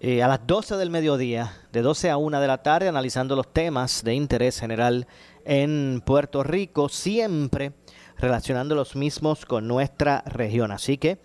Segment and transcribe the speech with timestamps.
[0.00, 3.52] eh, a las 12 del mediodía, de 12 a 1 de la tarde, analizando los
[3.52, 5.06] temas de interés general
[5.44, 7.72] en Puerto Rico, siempre
[8.16, 10.72] relacionando los mismos con nuestra región.
[10.72, 11.18] Así que,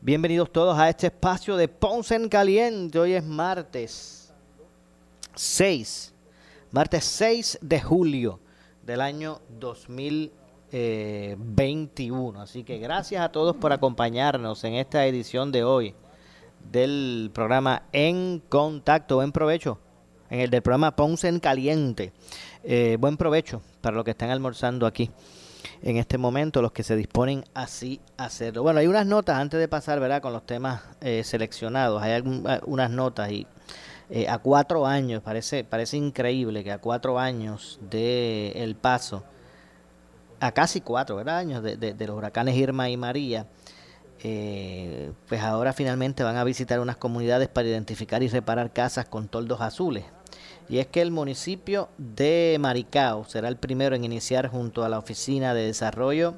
[0.00, 2.98] bienvenidos todos a este espacio de Ponce en Caliente.
[2.98, 4.32] Hoy es martes
[5.34, 6.14] 6
[6.70, 8.38] martes 6 de julio
[8.82, 12.40] del año 2021.
[12.40, 15.96] Así que gracias a todos por acompañarnos en esta edición de hoy
[16.70, 19.16] del programa En Contacto.
[19.16, 19.78] Buen provecho
[20.30, 22.12] en el del programa Ponce en Caliente.
[22.62, 25.10] Eh, buen provecho para los que están almorzando aquí
[25.82, 28.62] en este momento, los que se disponen así a hacerlo.
[28.62, 30.22] Bueno, hay unas notas antes de pasar, ¿verdad?
[30.22, 32.02] Con los temas eh, seleccionados.
[32.02, 32.22] Hay
[32.66, 33.46] unas notas y
[34.10, 39.22] eh, a cuatro años, parece, parece increíble que a cuatro años de el paso,
[40.40, 43.46] a casi cuatro años de, los huracanes Irma y María,
[44.22, 49.28] eh, pues ahora finalmente van a visitar unas comunidades para identificar y reparar casas con
[49.28, 50.04] toldos azules.
[50.68, 54.98] Y es que el municipio de Maricao será el primero en iniciar junto a la
[54.98, 56.34] Oficina de Desarrollo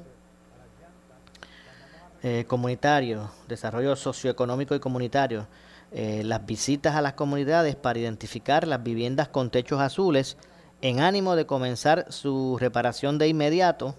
[2.23, 5.45] eh, Comunitario, Desarrollo Socioeconómico y Comunitario,
[5.91, 10.37] eh, las visitas a las comunidades para identificar las viviendas con techos azules
[10.81, 13.93] en ánimo de comenzar su reparación de inmediato,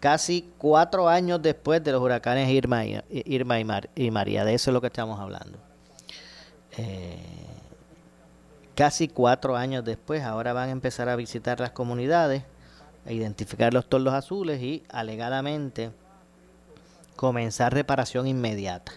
[0.00, 4.44] casi cuatro años después de los huracanes Irma y, Irma y, María.
[4.44, 5.58] De eso es lo que estamos hablando.
[6.76, 7.18] Eh,
[8.74, 12.42] casi cuatro años después, ahora van a empezar a visitar las comunidades,
[13.06, 15.90] a identificar los tordos azules y alegadamente
[17.16, 18.92] comenzar reparación inmediata.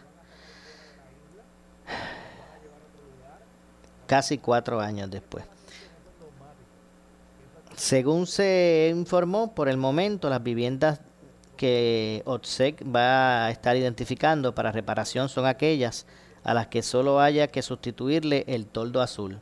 [4.10, 5.46] casi cuatro años después.
[7.80, 11.00] Según se informó, por el momento las viviendas
[11.56, 16.06] que OTSEC va a estar identificando para reparación son aquellas
[16.44, 19.40] a las que solo haya que sustituirle el toldo azul.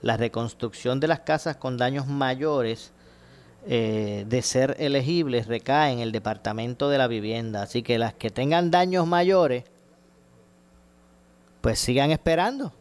[0.00, 2.92] La reconstrucción de las casas con daños mayores
[3.66, 7.64] eh, de ser elegibles recae en el departamento de la vivienda.
[7.64, 9.64] Así que las que tengan daños mayores,
[11.60, 12.72] pues sigan esperando.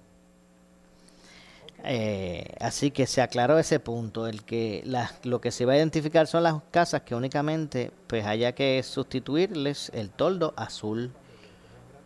[1.85, 4.83] Eh, así que se aclaró ese punto, el que
[5.23, 9.91] lo que se va a identificar son las casas que únicamente pues haya que sustituirles
[9.93, 11.11] el toldo azul,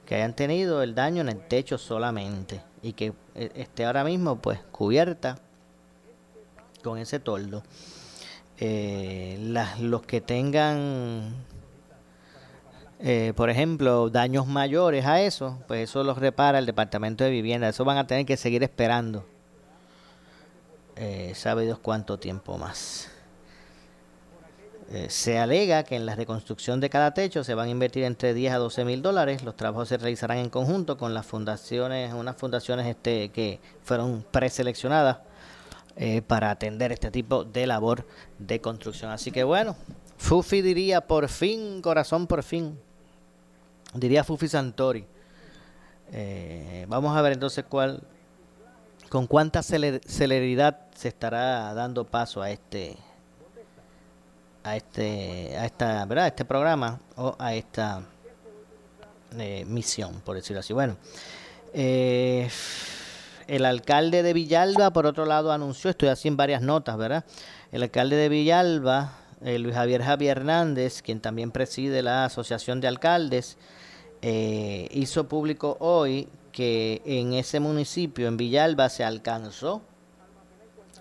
[0.08, 4.38] que hayan tenido el daño en el techo solamente y que eh, esté ahora mismo
[4.38, 5.38] pues cubierta
[6.84, 7.62] con ese toldo.
[8.60, 9.38] Eh,
[9.80, 11.36] los que tengan,
[13.36, 17.70] por ejemplo, daños mayores a eso, pues eso los repara el departamento de vivienda.
[17.70, 19.24] Eso van a tener que seguir esperando
[20.98, 23.10] eh, sabe Dios cuánto tiempo más.
[24.90, 28.34] Eh, se alega que en la reconstrucción de cada techo se van a invertir entre
[28.34, 29.44] 10 a 12 mil dólares.
[29.44, 35.18] Los trabajos se realizarán en conjunto con las fundaciones, unas fundaciones este, que fueron preseleccionadas
[35.98, 38.06] eh, para atender este tipo de labor
[38.40, 39.12] de construcción.
[39.12, 39.76] Así que bueno,
[40.18, 42.80] Fufi diría por fin, corazón por fin.
[43.94, 45.06] Diría Fufi Santori.
[46.14, 48.02] Eh, vamos a ver entonces cuál
[49.10, 52.98] con cuánta celeridad se estará dando paso a este
[54.64, 58.02] a este a esta verdad este programa o a esta
[59.38, 60.98] eh, misión por decirlo así bueno
[61.74, 62.50] eh,
[63.48, 67.24] el alcalde de Villalba por otro lado anunció estoy así en varias notas verdad
[67.72, 72.88] el alcalde de Villalba eh, Luis Javier Javier Hernández quien también preside la asociación de
[72.88, 73.58] alcaldes
[74.20, 79.84] hizo público hoy que en ese municipio, en Villalba, se alcanzó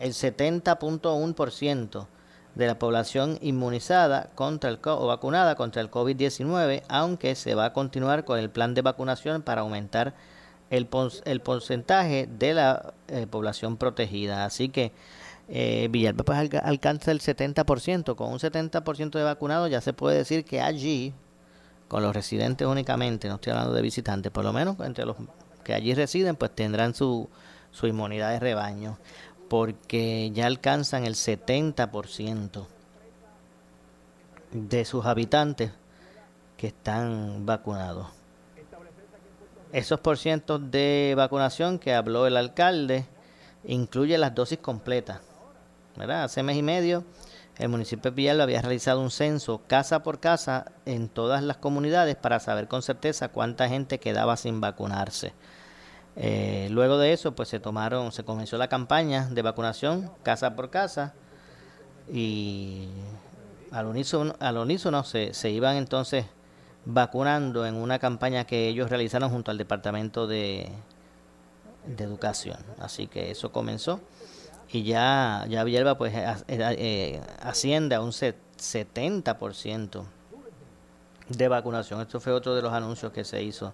[0.00, 2.06] el 70.1%
[2.54, 7.72] de la población inmunizada contra el o vacunada contra el COVID-19, aunque se va a
[7.72, 10.12] continuar con el plan de vacunación para aumentar
[10.68, 10.90] el,
[11.24, 14.44] el porcentaje de la eh, población protegida.
[14.44, 14.92] Así que
[15.48, 18.14] eh, Villalba pues alcanza el 70%.
[18.14, 21.14] Con un 70% de vacunados ya se puede decir que allí,
[21.88, 25.16] con los residentes únicamente, no estoy hablando de visitantes, por lo menos entre los
[25.66, 27.28] que allí residen, pues tendrán su,
[27.72, 28.98] su inmunidad de rebaño,
[29.48, 32.66] porque ya alcanzan el 70%
[34.52, 35.72] de sus habitantes
[36.56, 38.06] que están vacunados.
[39.72, 43.04] Esos porcientos de vacunación que habló el alcalde
[43.64, 45.20] incluye las dosis completas.
[45.96, 46.22] ¿verdad?
[46.22, 47.02] Hace mes y medio
[47.58, 52.14] el municipio de Villalba había realizado un censo casa por casa en todas las comunidades
[52.14, 55.32] para saber con certeza cuánta gente quedaba sin vacunarse.
[56.16, 60.70] Eh, luego de eso, pues se tomaron, se comenzó la campaña de vacunación casa por
[60.70, 61.14] casa
[62.10, 62.88] y
[63.70, 66.24] al unísono, al unísono se, se iban entonces
[66.86, 70.70] vacunando en una campaña que ellos realizaron junto al Departamento de,
[71.86, 72.58] de Educación.
[72.78, 74.00] Así que eso comenzó
[74.70, 80.04] y ya, ya Villalba pues eh, asciende a un 70%
[81.28, 82.00] de vacunación.
[82.00, 83.72] Esto fue otro de los anuncios que se hizo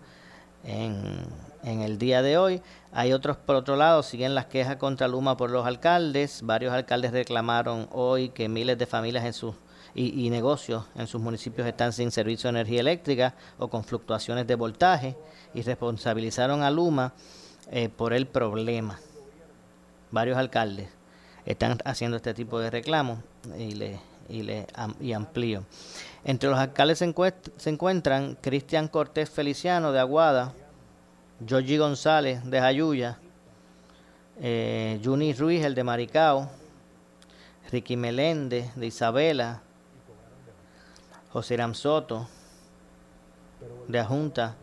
[0.64, 1.20] en,
[1.62, 2.62] en el día de hoy.
[2.92, 6.40] Hay otros, por otro lado, siguen las quejas contra Luma por los alcaldes.
[6.42, 9.54] Varios alcaldes reclamaron hoy que miles de familias en sus
[9.94, 14.54] y, negocios en sus municipios están sin servicio de energía eléctrica o con fluctuaciones de
[14.54, 15.16] voltaje
[15.54, 17.12] y responsabilizaron a Luma
[17.70, 18.98] eh, por el problema.
[20.10, 20.88] Varios alcaldes
[21.44, 23.18] están haciendo este tipo de reclamos
[23.58, 23.98] y le,
[24.28, 24.66] y le
[25.00, 25.64] y amplío.
[26.24, 27.14] Entre los alcaldes se,
[27.56, 30.54] se encuentran Cristian Cortés Feliciano de Aguada,
[31.44, 33.18] Georgie González de Jayuya,
[34.40, 36.48] eh, Juni Ruiz el de Maricao,
[37.70, 39.62] Ricky Meléndez de Isabela,
[41.32, 42.28] José Ram Soto
[43.88, 44.56] de Ajunta,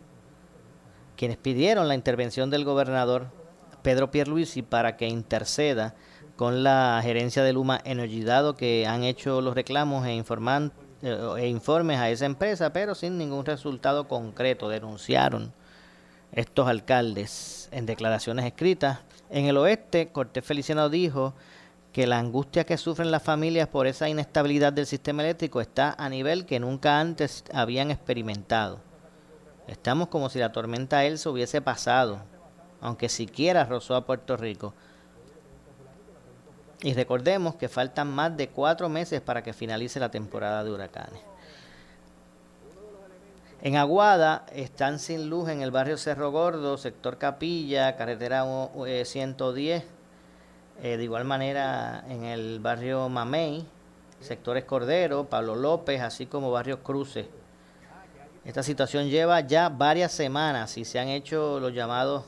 [1.16, 3.28] quienes pidieron la intervención del gobernador
[3.82, 5.96] Pedro Pierluisi para que interceda
[6.36, 8.24] con la gerencia de Luma Energy,
[8.58, 10.72] que han hecho los reclamos e, informan,
[11.02, 14.70] eh, e informes a esa empresa, pero sin ningún resultado concreto.
[14.70, 15.52] Denunciaron
[16.32, 19.00] estos alcaldes en declaraciones escritas.
[19.30, 21.34] En el oeste, Cortés Feliciano dijo
[21.92, 26.10] que la angustia que sufren las familias por esa inestabilidad del sistema eléctrico está a
[26.10, 28.80] nivel que nunca antes habían experimentado.
[29.68, 32.22] Estamos como si la tormenta Elsa hubiese pasado,
[32.82, 34.74] aunque siquiera rozó a Puerto Rico.
[36.82, 41.29] Y recordemos que faltan más de cuatro meses para que finalice la temporada de huracanes.
[43.62, 48.46] En Aguada están sin luz en el barrio Cerro Gordo, sector Capilla, carretera
[49.04, 49.84] 110
[50.82, 53.68] eh, de igual manera en el barrio Mamey,
[54.22, 57.28] sectores Cordero, Pablo López, así como barrio Cruces.
[58.46, 62.24] Esta situación lleva ya varias semanas y se han hecho los llamados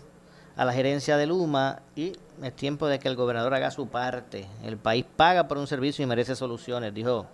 [0.57, 2.11] a la gerencia de Luma y
[2.43, 4.47] es tiempo de que el gobernador haga su parte.
[4.65, 7.25] El país paga por un servicio y merece soluciones, dijo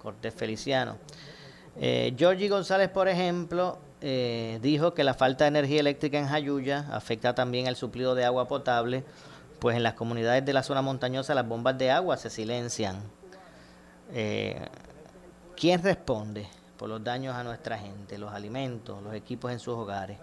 [0.00, 0.98] Cortés Feliciano.
[1.76, 6.86] Eh, Georgie González, por ejemplo, eh, dijo que la falta de energía eléctrica en Jayuya
[6.90, 9.04] afecta también al suplido de agua potable
[9.60, 13.02] pues en las comunidades de la zona montañosa las bombas de agua se silencian.
[14.12, 14.66] Eh,
[15.54, 20.18] ¿Quién responde por los daños a nuestra gente, los alimentos, los equipos en sus hogares?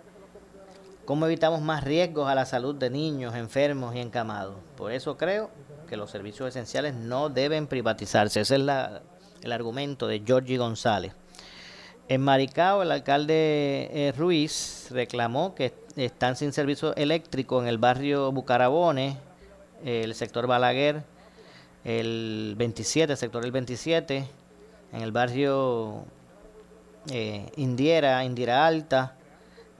[1.06, 4.56] ¿Cómo evitamos más riesgos a la salud de niños, enfermos y encamados?
[4.76, 5.52] Por eso creo
[5.88, 8.42] que los servicios esenciales no deben privatizarse.
[8.42, 8.62] Ese es
[9.44, 11.14] el argumento de Georgie González.
[12.10, 18.32] En Maricao, el alcalde eh, Ruiz reclamó que están sin servicio eléctrico en el barrio
[18.32, 19.18] Bucarabones,
[19.84, 21.04] el sector Balaguer,
[21.84, 24.26] el 27, el sector del 27,
[24.94, 26.06] en el barrio
[27.12, 29.16] eh, Indiera, Indiera Alta,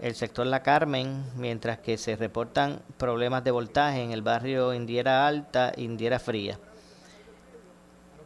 [0.02, 5.28] el sector La Carmen, mientras que se reportan problemas de voltaje en el barrio Indiera
[5.28, 6.60] Alta, Indiera Fría.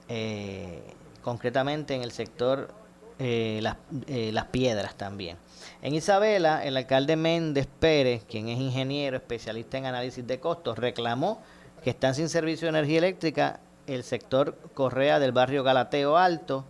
[0.09, 0.81] Eh,
[1.21, 2.80] concretamente en el sector
[3.23, 5.37] eh, las, las Piedras también.
[5.81, 11.41] En Isabela, el alcalde Méndez Pérez, quien es ingeniero especialista en análisis de costos, reclamó
[11.83, 16.65] que están sin servicio de energía eléctrica el sector Correa del barrio Galateo Alto,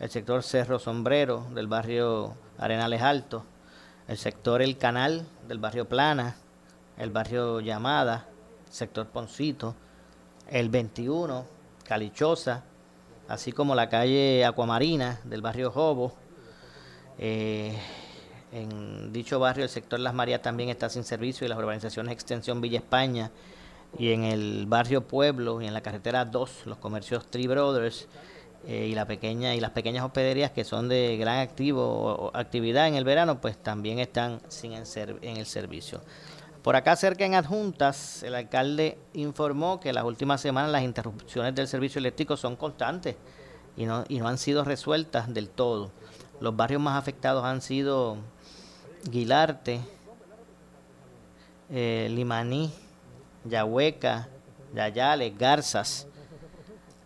[0.00, 3.44] el sector Cerro Sombrero del barrio Arenales Alto,
[4.08, 6.36] el sector El Canal del barrio Plana,
[6.98, 8.26] el barrio Llamada,
[8.70, 9.74] sector Poncito,
[10.50, 11.44] el 21,
[11.84, 12.64] Calichosa,
[13.28, 16.14] así como la calle Acuamarina del barrio Jobo.
[17.18, 17.74] Eh,
[18.52, 22.60] en dicho barrio el sector Las Marías también está sin servicio y las urbanizaciones Extensión
[22.60, 23.30] Villa España
[23.98, 28.06] y en el barrio Pueblo y en la carretera 2 los comercios Three Brothers
[28.66, 32.94] eh, y la pequeña y las pequeñas hospederías que son de gran activo actividad en
[32.94, 34.84] el verano pues también están sin en,
[35.22, 36.00] en el servicio
[36.66, 41.68] Por acá cerca en Adjuntas, el alcalde informó que las últimas semanas las interrupciones del
[41.68, 43.14] servicio eléctrico son constantes
[43.76, 45.92] y no, y no han sido resueltas del todo.
[46.40, 48.16] Los barrios más afectados han sido
[49.08, 49.80] Guilarte,
[51.70, 52.72] eh, Limaní,
[53.44, 54.26] Yahueca,
[54.74, 56.08] Yayales, Garzas,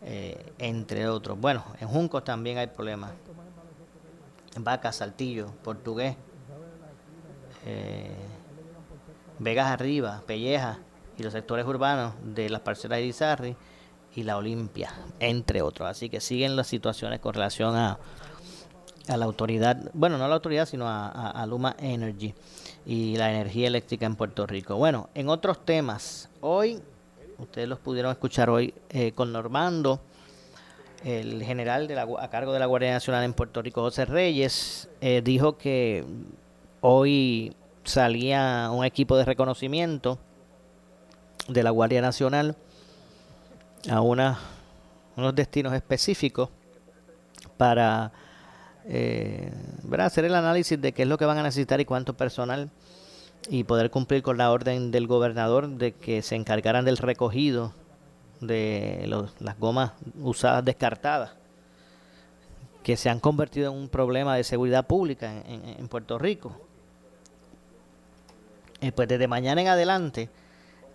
[0.00, 1.38] eh, entre otros.
[1.38, 3.10] Bueno, en Juncos también hay problemas.
[4.56, 6.16] Vaca, Saltillo, Portugués,
[7.66, 8.16] eh,
[9.40, 10.78] Vegas Arriba, Pelleja
[11.18, 13.56] y los sectores urbanos de las parcelas de Izarri
[14.14, 15.88] y la Olimpia, entre otros.
[15.88, 17.98] Así que siguen las situaciones con relación a,
[19.08, 22.34] a la autoridad, bueno, no a la autoridad, sino a, Luma Energy
[22.84, 24.76] y la energía eléctrica en Puerto Rico.
[24.76, 26.80] Bueno, en otros temas, hoy,
[27.38, 30.00] ustedes los pudieron escuchar hoy eh, con Normando,
[31.02, 34.90] el general de la, a cargo de la Guardia Nacional en Puerto Rico, José Reyes,
[35.00, 36.04] eh, dijo que
[36.82, 40.18] hoy salía un equipo de reconocimiento
[41.48, 42.56] de la Guardia Nacional
[43.90, 44.36] a unos
[45.34, 46.50] destinos específicos
[47.56, 48.12] para
[48.86, 49.52] eh,
[49.98, 52.70] hacer el análisis de qué es lo que van a necesitar y cuánto personal
[53.48, 57.72] y poder cumplir con la orden del gobernador de que se encargaran del recogido
[58.40, 59.04] de
[59.38, 61.32] las gomas usadas descartadas
[62.82, 66.58] que se han convertido en un problema de seguridad pública en, Puerto Rico.
[68.80, 70.30] Eh, pues desde mañana en adelante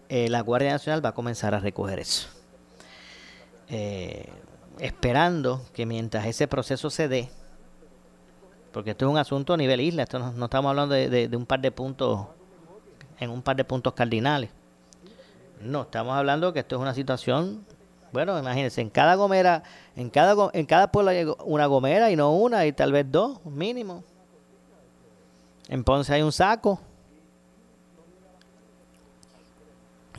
[0.09, 2.27] eh, la Guardia Nacional va a comenzar a recoger eso.
[3.69, 4.27] Eh,
[4.79, 7.29] esperando que mientras ese proceso se dé,
[8.71, 11.59] porque esto es un asunto a nivel isla, esto no, estamos hablando de, un par
[11.59, 12.27] de puntos,
[13.19, 14.49] en un par de puntos cardinales.
[15.61, 17.65] No, estamos hablando que esto es una situación,
[18.11, 19.63] bueno, imagínense, en cada gomera,
[19.95, 23.43] en cada, en cada pueblo hay una gomera y no una, y tal vez dos,
[23.45, 24.03] mínimo.
[25.67, 26.79] En Ponce hay un saco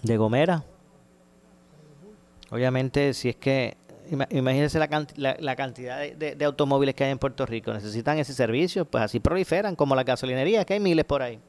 [0.02, 0.64] de gomera.
[2.50, 3.76] Obviamente, si es que
[4.08, 7.72] Imagínense la, la, cantidad de, automóviles que hay en Puerto Rico.
[7.72, 11.40] Necesitan ese servicio, pues así proliferan, como la gasolinería, que hay miles por ahí.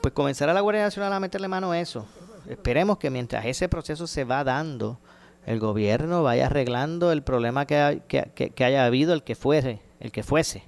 [0.00, 2.06] Pues comenzará la Guardia Nacional a meterle mano a eso.
[2.48, 4.98] Esperemos que mientras ese proceso se va dando,
[5.44, 10.22] el gobierno vaya arreglando el problema que, que, haya habido, el que fuese, el que
[10.22, 10.62] fuese,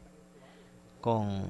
[1.01, 1.47] con,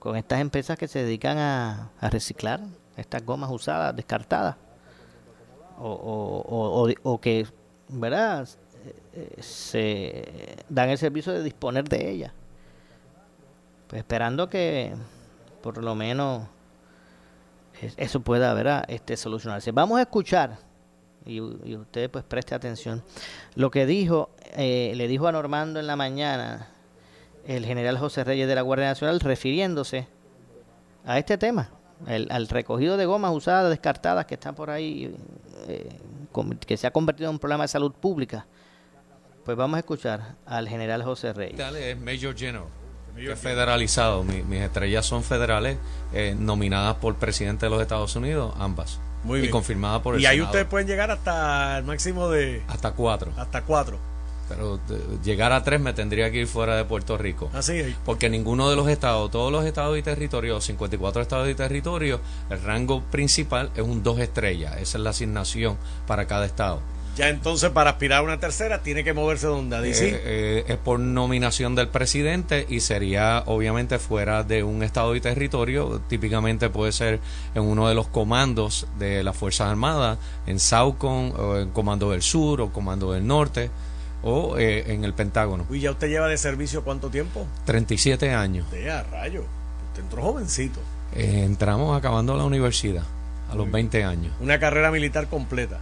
[0.00, 2.60] con estas empresas que se dedican a, reciclar
[2.96, 4.56] estas gomas usadas, descartadas
[5.78, 7.46] o, o, que,
[7.88, 8.48] ¿verdad?
[9.14, 12.34] Eh, se dan el servicio de disponer de ella.
[13.86, 14.94] Pues esperando que
[15.62, 16.48] por lo menos
[17.96, 18.84] eso pueda, ¿verdad?
[18.88, 19.70] Este, solucionarse.
[19.72, 20.58] Vamos a escuchar,
[21.24, 23.02] y, y usted pues preste atención,
[23.54, 26.68] lo que dijo, eh, le dijo a Normando en la mañana
[27.46, 30.06] el general José Reyes de la Guardia Nacional refiriéndose
[31.04, 31.70] a este tema
[32.06, 35.14] al recogido de gomas usadas, descartadas, que está por ahí,
[35.68, 35.88] eh,
[36.66, 38.46] que se ha convertido en un problema de salud pública.
[39.44, 41.58] Pues vamos a escuchar al general José Reyes.
[41.58, 42.66] es Major General,
[43.14, 44.22] que es federalizado.
[44.24, 45.78] mis estrellas son federales,
[46.12, 49.00] eh, nominadas por el presidente de los Estados Unidos, ambas.
[49.24, 49.50] Muy bien.
[49.50, 52.62] Y confirmadas por el Y ahí ustedes pueden llegar hasta el máximo de...
[52.68, 53.32] Hasta cuatro.
[53.36, 53.98] Hasta cuatro.
[54.50, 54.80] Pero
[55.22, 57.48] llegar a tres me tendría que ir fuera de Puerto Rico.
[57.54, 57.94] Así es.
[58.04, 62.60] Porque ninguno de los estados, todos los estados y territorios, 54 estados y territorios, el
[62.60, 64.74] rango principal es un dos estrellas.
[64.80, 66.80] Esa es la asignación para cada estado.
[67.16, 71.00] Ya entonces para aspirar a una tercera tiene que moverse donde eh, eh, es por
[71.00, 76.00] nominación del presidente y sería obviamente fuera de un estado y territorio.
[76.08, 77.20] Típicamente puede ser
[77.54, 82.22] en uno de los comandos de las Fuerzas Armadas, en SAUCON, o en Comando del
[82.22, 83.70] Sur o Comando del Norte
[84.22, 85.66] o eh, en el Pentágono.
[85.70, 87.46] ¿Y ya usted lleva de servicio cuánto tiempo?
[87.64, 88.70] 37 años.
[88.70, 89.44] De a rayo.
[89.88, 90.80] Usted entró jovencito.
[91.14, 93.04] Eh, entramos acabando la universidad
[93.50, 94.32] a los 20 años.
[94.40, 95.80] Una carrera militar completa.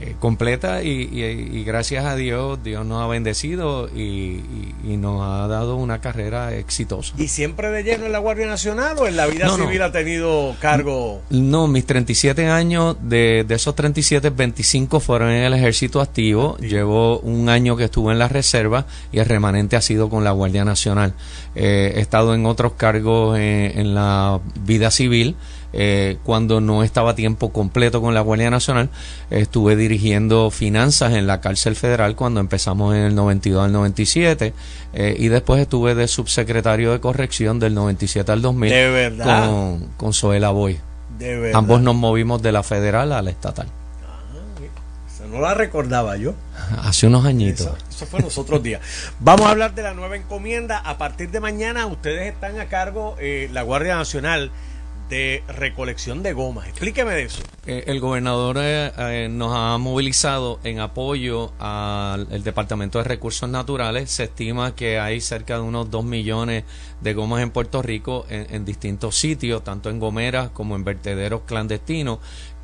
[0.00, 4.42] Eh, completa y, gracias a Dios, Dios nos ha bendecido y,
[4.84, 7.14] nos ha dado una carrera exitosa.
[7.18, 10.56] ¿Y siempre de lleno en la Guardia Nacional o en la vida civil ha tenido
[10.60, 11.20] cargo?
[11.30, 16.56] No, mis 37 años, de, de, esos 37, 25 fueron en el ejército activo.
[16.58, 20.30] Llevo un año que estuve en la reserva y el remanente ha sido con la
[20.30, 21.14] Guardia Nacional.
[21.54, 25.36] Eh, he estado en otros cargos en la vida civil.
[25.72, 28.88] Eh, cuando no estaba tiempo completo con la Guardia Nacional,
[29.30, 34.54] estuve dirigiendo finanzas en la cárcel federal cuando empezamos en el 92 al 97
[34.94, 40.50] eh, y después estuve de subsecretario de corrección del 97 al 2000 con, con Zoela
[40.50, 40.78] Boy.
[41.52, 43.66] Ambos nos movimos de la federal a la estatal.
[44.06, 46.34] Ah, No la recordaba yo.
[46.82, 47.70] Hace unos añitos.
[47.90, 48.80] Eso, fue los otros días.
[49.20, 50.78] Vamos a hablar de la nueva encomienda.
[50.78, 54.50] A partir de mañana ustedes están a cargo, eh, la Guardia Nacional,
[55.08, 56.68] de recolección de gomas.
[56.68, 57.42] Explíqueme de eso.
[57.66, 64.10] Eh, el gobernador eh, eh, nos ha movilizado en apoyo al Departamento de Recursos Naturales.
[64.10, 66.64] Se estima que hay cerca de unos 2 millones
[67.00, 72.18] de gomas en Puerto Rico en distintos sitios, tanto en gomeras como en vertederos clandestinos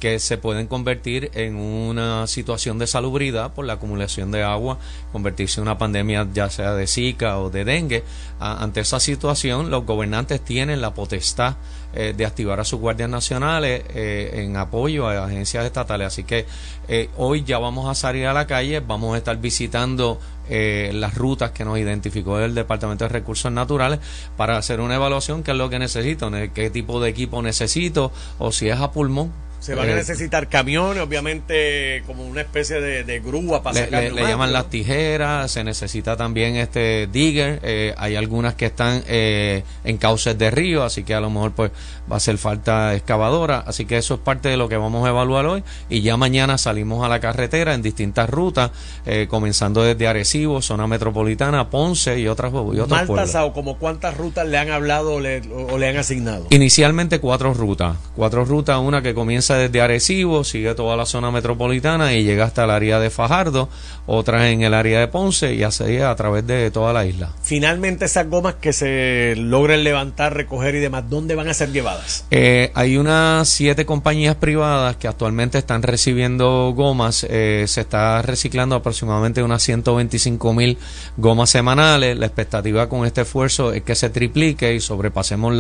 [0.05, 4.79] que se pueden convertir en una situación de salubridad por la acumulación de agua,
[5.13, 8.05] convertirse en una pandemia ya sea de Zika o de dengue.
[8.39, 11.57] ante esa situación, los gobernantes tienen la potestad
[11.95, 16.09] eh, de activar a sus guardias nacionales eh, en apoyo a agencias estatales.
[16.09, 16.45] Así que
[16.89, 21.51] eh, hoy ya vamos a salir a la calle, vamos a estar visitando las rutas
[21.53, 24.01] que nos identificó el Departamento de Recursos Naturales
[24.37, 28.53] para hacer una evaluación, qué es lo que necesito, qué tipo de equipo necesito o
[28.53, 33.21] si es a pulmón se van a eh, necesitar camiones, obviamente como una especie de,
[33.21, 38.15] grúa para le, sacar le, llaman las tijeras, se necesita también este digger, eh, hay
[38.15, 41.71] algunas que están eh, en cauces de río, así que a lo mejor pues
[42.11, 45.09] va a hacer falta excavadora, así que eso es parte de lo que vamos a
[45.09, 48.71] evaluar hoy y ya mañana salimos a la carretera en distintas rutas,
[49.31, 53.35] comenzando desde Arecibo, zona metropolitana, Ponce y otras y otros pueblos.
[53.35, 55.21] o como cuántas rutas le han hablado o
[55.79, 56.49] le han asignado?
[56.51, 62.13] Inicialmente cuatro rutas, cuatro rutas, una que comienza desde Arecibo, sigue toda la zona metropolitana
[62.15, 63.69] y llega hasta el área de Fajardo,
[64.07, 67.33] otras en el área de Ponce y así a través de toda la isla.
[67.43, 72.27] Finalmente esas gomas que se logren levantar, recoger y demás, ¿dónde van a ser llevadas?
[72.31, 78.77] Eh, hay unas siete compañías privadas que actualmente están recibiendo gomas, eh, se está reciclando
[78.77, 80.79] aproximadamente unas 125 mil
[81.17, 85.55] gomas semanales, la expectativa con este esfuerzo es que se triplique y sobrepasemos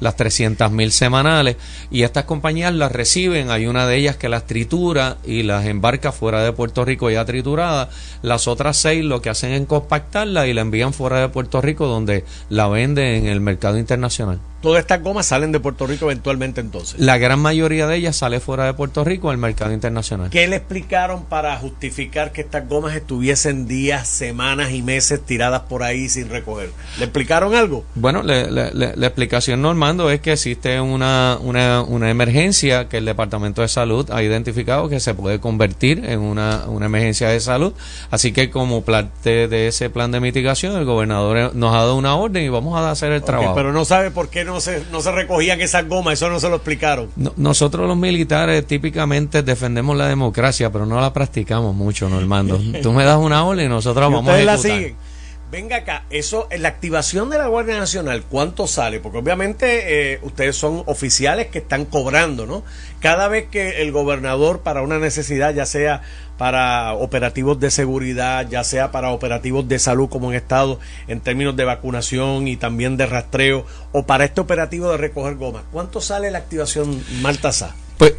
[0.00, 1.56] las 300 mil semanales
[1.90, 6.12] y estas compañías las reciben hay una de ellas que las tritura y las embarca
[6.12, 7.90] fuera de Puerto Rico ya triturada.
[8.22, 11.86] Las otras seis lo que hacen es compactarla y la envían fuera de Puerto Rico
[11.86, 14.40] donde la venden en el mercado internacional.
[14.66, 16.98] Todas estas gomas salen de Puerto Rico eventualmente entonces.
[16.98, 20.28] La gran mayoría de ellas sale fuera de Puerto Rico al mercado internacional.
[20.30, 25.84] ¿Qué le explicaron para justificar que estas gomas estuviesen días, semanas y meses tiradas por
[25.84, 26.70] ahí sin recoger?
[26.98, 27.84] ¿Le explicaron algo?
[27.94, 33.68] Bueno, la explicación normando es que existe una, una, una, emergencia que el Departamento de
[33.68, 37.72] Salud ha identificado que se puede convertir en una, una emergencia de salud.
[38.10, 42.16] Así que como parte de ese plan de mitigación, el gobernador nos ha dado una
[42.16, 43.54] orden y vamos a hacer el trabajo.
[43.54, 46.14] Pero no sabe por qué no no se, no se recogían esas gomas?
[46.14, 47.10] Eso no se lo explicaron.
[47.36, 52.58] nosotros los militares típicamente defendemos la democracia, pero no la practicamos mucho, Normando.
[52.82, 54.56] Tú me das una ola y nosotros vamos a ejecutar.
[54.56, 54.96] la siguen.
[55.48, 58.98] Venga acá, eso, en la activación de la Guardia Nacional, ¿cuánto sale?
[58.98, 62.64] Porque obviamente eh, ustedes son oficiales que están cobrando, ¿no?
[62.98, 66.02] Cada vez que el gobernador para una necesidad, ya sea
[66.36, 71.54] para operativos de seguridad, ya sea para operativos de salud como en estado en términos
[71.54, 76.32] de vacunación y también de rastreo, o para este operativo de recoger gomas, ¿cuánto sale
[76.32, 77.76] la activación Maltasá?
[77.98, 78.14] Pues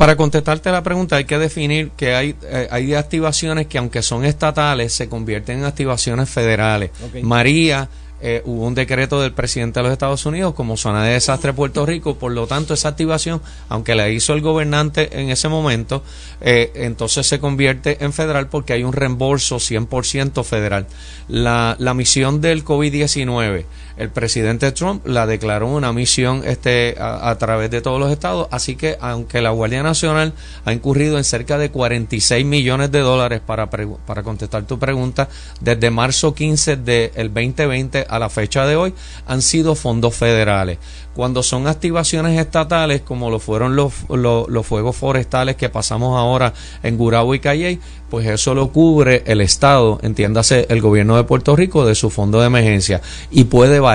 [0.00, 4.24] para contestarte la pregunta hay que definir que hay, eh, hay activaciones que aunque son
[4.24, 6.90] estatales se convierten en activaciones federales.
[7.22, 7.86] María
[8.22, 11.84] eh, hubo un decreto del presidente de los Estados Unidos como zona de desastre Puerto
[11.84, 16.02] Rico, por lo tanto esa activación, aunque la hizo el gobernante en ese momento,
[16.40, 20.86] eh, entonces se convierte en federal porque hay un reembolso 100% federal.
[21.28, 23.66] La, la misión del COVID-19
[24.00, 28.74] el presidente Trump la declaró una misión este, a, través de todos los estados, así
[28.74, 30.32] que aunque la Guardia Nacional
[30.64, 35.28] ha incurrido en cerca de 46 millones de dólares para, para contestar tu pregunta,
[35.60, 38.94] desde marzo 15 del 2020 a la fecha de hoy,
[39.26, 40.78] han sido fondos federales.
[41.12, 46.96] Cuando son activaciones estatales, como lo fueron los, los, fuegos forestales que pasamos ahora en
[46.96, 51.84] Gurabo y Calley, pues eso lo cubre el Estado, entiéndase el gobierno de Puerto Rico,
[51.84, 53.02] de su fondo de emergencia.
[53.30, 53.89] Y puede variar.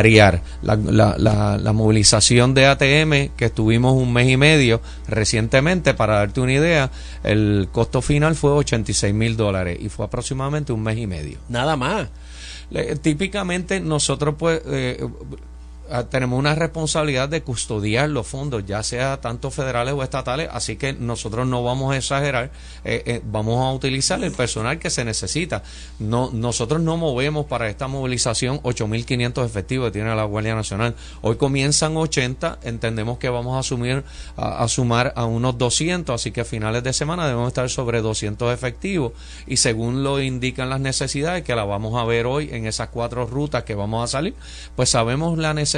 [0.62, 6.42] La, la, la, movilización de ATM, que estuvimos un mes y medio recientemente, para darte
[6.42, 6.92] una idea,
[7.24, 11.40] el costo final fue 86 mil dólares y fue aproximadamente un mes y medio.
[11.50, 12.10] Nada más.
[13.02, 14.62] típicamente nosotros pues...
[14.66, 15.06] Eh,
[16.10, 20.94] tenemos una responsabilidad de custodiar los fondos, ya sea tanto federales o estatales, así que
[20.94, 22.52] nosotros no vamos a exagerar,
[22.84, 25.64] eh, eh, vamos a utilizar el personal que se necesita.
[26.00, 30.96] No, nosotros no movemos para esta movilización 8.500 efectivos que tiene la Guardia Nacional.
[31.22, 34.04] Hoy comienzan 80, entendemos que vamos a, asumir,
[34.38, 38.54] a, sumar a unos 200, así que a finales de semana debemos estar sobre 200
[38.54, 39.14] efectivos
[39.46, 43.28] y según lo indican las necesidades, que la vamos a ver hoy en esas cuatro
[43.28, 44.34] rutas que vamos a salir,
[44.76, 45.75] pues sabemos la necesidad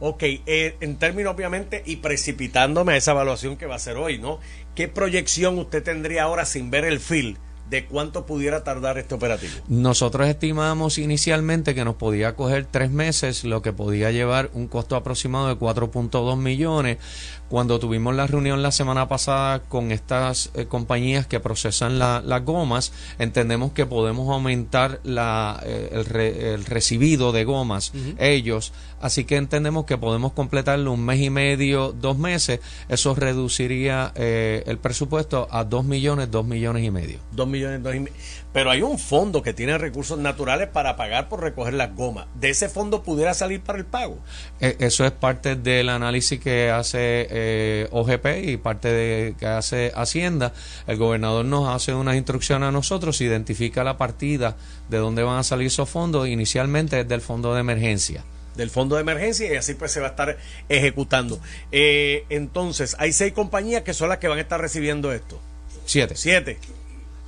[0.00, 4.18] Ok, eh, en términos obviamente y precipitándome a esa evaluación que va a ser hoy,
[4.18, 4.38] ¿no?
[4.74, 7.36] ¿Qué proyección usted tendría ahora sin ver el fil
[7.70, 9.52] de cuánto pudiera tardar este operativo.
[9.68, 14.96] Nosotros estimamos inicialmente que nos podía coger tres meses, lo que podía llevar un costo
[14.96, 16.98] aproximado de 4.2 millones.
[17.48, 22.92] Cuando tuvimos la reunión la semana pasada con estas eh, compañías que procesan las gomas,
[23.18, 29.98] entendemos que podemos aumentar la, eh, el, recibido de gomas ellos, así que entendemos que
[29.98, 35.84] podemos completarlo un mes y medio, dos meses, eso reduciría eh, el presupuesto a dos
[35.84, 37.18] millones, dos millones y medio.
[37.32, 38.16] Dos millones, dos y medio.
[38.52, 42.26] Pero hay un fondo que tiene recursos naturales para pagar por recoger las gomas.
[42.34, 44.18] ¿De ese fondo pudiera salir para el pago?
[44.60, 50.52] eso es parte del análisis que hace eh, OGP y parte de que hace Hacienda.
[50.86, 54.56] El gobernador nos hace unas instrucciones a nosotros, identifica la partida
[54.88, 56.26] de dónde van a salir esos fondos.
[56.26, 58.24] Inicialmente es del fondo de emergencia
[58.58, 60.36] del fondo de emergencia y así pues se va a estar
[60.68, 61.40] ejecutando.
[61.72, 65.40] Eh, entonces, hay seis compañías que son las que van a estar recibiendo esto.
[65.86, 66.14] Siete.
[66.16, 66.58] Siete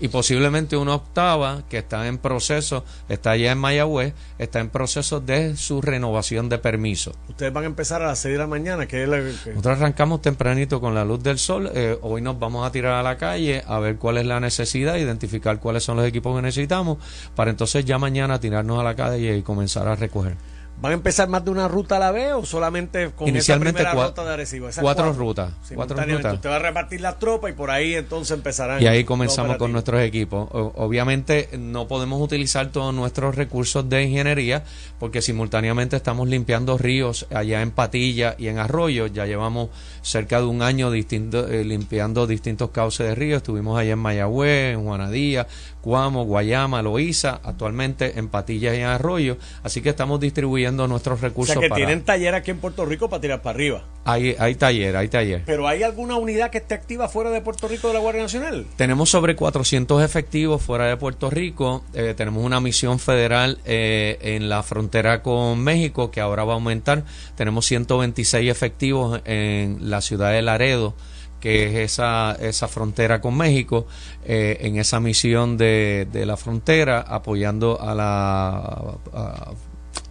[0.00, 5.20] y posiblemente una octava que está en proceso, está ya en Mayagüez, está en proceso
[5.20, 7.12] de su renovación de permiso.
[7.28, 10.22] Ustedes van a empezar a las 6 de la mañana, que es la, Nosotros arrancamos
[10.22, 13.62] tempranito con la luz del sol, eh, hoy nos vamos a tirar a la calle
[13.66, 16.98] a ver cuál es la necesidad, identificar cuáles son los equipos que necesitamos,
[17.36, 20.36] para entonces ya mañana tirarnos a la calle y comenzar a recoger.
[20.80, 23.92] ¿Van a empezar más de una ruta a la vez o solamente con Inicialmente esa
[23.92, 24.68] ruta de Arecibo?
[24.80, 25.52] cuatro, rutas.
[25.74, 26.34] Cuatro rutas.
[26.34, 28.82] Usted va a repartir las tropas y por ahí entonces empezarán.
[28.82, 30.48] Y ahí comenzamos con nuestros equipos.
[30.52, 34.64] obviamente no podemos utilizar todos nuestros recursos de ingeniería
[34.98, 39.06] porque simultáneamente estamos limpiando ríos allá en Patilla y en Arroyo.
[39.06, 39.68] Ya llevamos
[40.00, 43.38] cerca de un año distinto, eh, limpiando distintos cauces de ríos.
[43.38, 45.46] Estuvimos allá en Mayagüez, en Juanadía,
[45.80, 49.36] Cuamo, Guayama, Loíza, actualmente en Patillas y en Arroyo.
[49.62, 51.56] Así que estamos distribuyendo nuestros recursos.
[51.56, 53.84] O sea que tienen taller aquí en Puerto Rico para tirar para arriba.
[54.04, 55.42] Hay, hay taller, hay taller.
[55.44, 58.66] ¿Pero hay alguna unidad que esté activa fuera de Puerto Rico de la Guardia Nacional?
[58.76, 61.84] Tenemos sobre 400 efectivos fuera de Puerto Rico.
[61.94, 66.56] Eh, tenemos una misión federal eh, en la frontera con México que ahora va a
[66.56, 67.04] aumentar.
[67.36, 70.94] Tenemos 126 efectivos en la ciudad de Laredo
[71.40, 73.86] que es esa, esa frontera con México,
[74.24, 79.48] eh, en esa misión de, de, la frontera, apoyando a la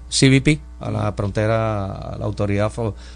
[0.09, 2.71] CBP, a la frontera, a la autoridad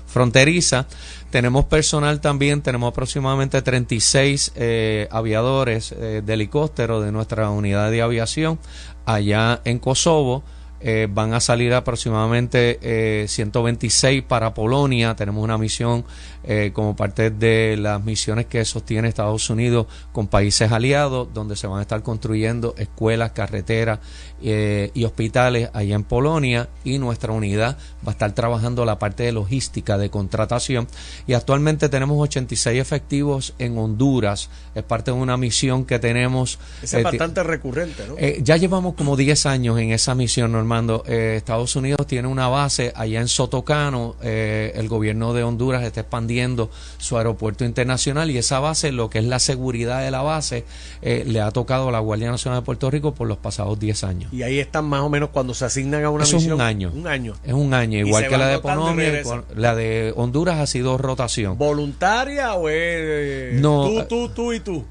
[0.06, 0.86] fronteriza.
[1.32, 8.02] Tenemos personal también, tenemos aproximadamente 36 eh, aviadores eh, de helicóptero de nuestra unidad de
[8.02, 8.60] aviación
[9.06, 10.43] allá en Kosovo.
[10.85, 15.15] Eh, van a salir aproximadamente 126 para Polonia.
[15.15, 16.03] Tenemos una misión
[16.45, 21.67] eh, como parte de las misiones que sostiene Estados Unidos con países aliados, donde se
[21.67, 23.99] van a estar construyendo escuelas, carreteras
[24.41, 29.23] eh, y hospitales allá en Polonia y nuestra unidad va a estar trabajando la parte
[29.23, 30.89] de logística, de contratación
[31.27, 36.59] y actualmente tenemos 86 efectivos en Honduras, es parte de una misión que tenemos.
[36.81, 38.17] es eh, bastante recurrente, ¿no?
[38.19, 41.03] ya llevamos como 10 años en esa misión, Normando.
[41.05, 47.17] Estados Unidos tiene una base allá en Sotocano, el gobierno de Honduras está expandiendo su
[47.17, 50.65] aeropuerto internacional y esa base, lo que es la seguridad de la base,
[51.01, 54.03] eh, le ha tocado a la Guardia Nacional de Puerto Rico por los pasados 10
[54.03, 54.33] años.
[54.33, 56.53] Y ahí están más o menos cuando se asignan a una Eso misión.
[56.53, 56.91] Es un año.
[56.93, 57.33] Un año.
[57.43, 59.23] Es un año, igual que la de Polonia,
[59.55, 61.57] la de Honduras ha sido rotación.
[61.57, 64.86] ¿Voluntaria o es no, tú, tú, tú y tú?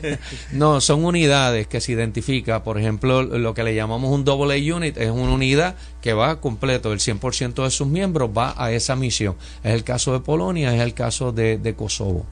[0.52, 4.76] no, son unidades que se identifica, por ejemplo, lo que le llamamos un double A
[4.76, 8.96] unit es una unidad que va completo, el 100% de sus miembros va a esa
[8.96, 9.36] misión.
[9.62, 12.26] Es el caso de Polonia, es el caso de, Kosovo.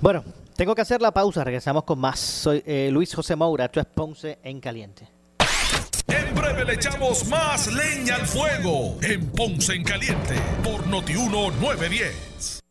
[0.00, 0.24] Bueno,
[0.56, 2.18] tengo que hacer la pausa, regresamos con más.
[2.18, 5.08] Soy eh, Luis José Moura, esto es Ponce en Caliente.
[6.08, 12.61] En breve le echamos más leña al fuego en Ponce en Caliente por Notiuno 910.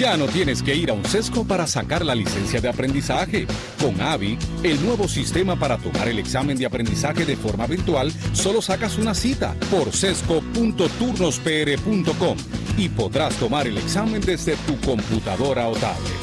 [0.00, 3.46] Ya no tienes que ir a un sesco para sacar la licencia de aprendizaje.
[3.78, 8.62] Con AVI, el nuevo sistema para tomar el examen de aprendizaje de forma virtual, solo
[8.62, 12.38] sacas una cita por sesco.turnospr.com
[12.78, 16.14] y podrás tomar el examen desde tu computadora o tablet.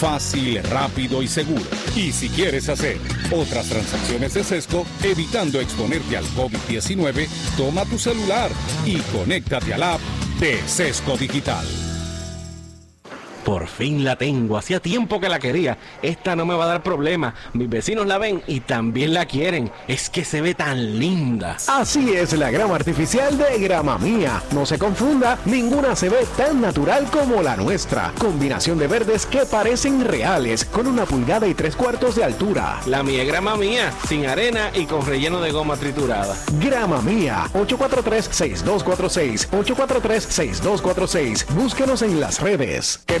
[0.00, 1.66] Fácil, rápido y seguro.
[1.94, 2.96] Y si quieres hacer
[3.30, 8.50] otras transacciones de Sesco, evitando exponerte al COVID-19, toma tu celular
[8.86, 10.00] y conéctate al app
[10.40, 11.66] de Sesco Digital.
[13.46, 14.58] Por fin la tengo.
[14.58, 15.78] Hacía tiempo que la quería.
[16.02, 17.32] Esta no me va a dar problema.
[17.52, 19.70] Mis vecinos la ven y también la quieren.
[19.86, 21.56] Es que se ve tan linda.
[21.68, 24.42] Así es la grama artificial de Grama Mía.
[24.50, 28.12] No se confunda, ninguna se ve tan natural como la nuestra.
[28.18, 32.80] Combinación de verdes que parecen reales, con una pulgada y tres cuartos de altura.
[32.86, 36.34] La mía es grama mía, sin arena y con relleno de goma triturada.
[36.58, 39.50] Grama Mía, 843-6246.
[39.50, 41.46] 843-6246.
[41.54, 43.02] Búsquenos en las redes.
[43.06, 43.20] ¿Qué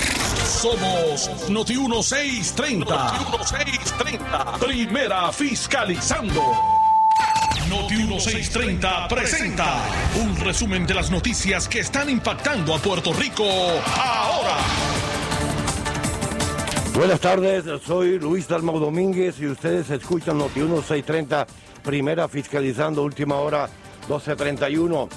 [0.61, 2.85] Somos Noti 1630.
[2.85, 4.57] Noti 1630.
[4.59, 6.41] Primera fiscalizando.
[7.67, 9.81] Noti 1630 presenta
[10.21, 14.57] un resumen de las noticias que están impactando a Puerto Rico ahora.
[16.93, 21.47] Buenas tardes, soy Luis Dalmau Domínguez y ustedes escuchan Noti 1630,
[21.81, 23.69] primera fiscalizando, última hora
[24.01, 25.09] 1231.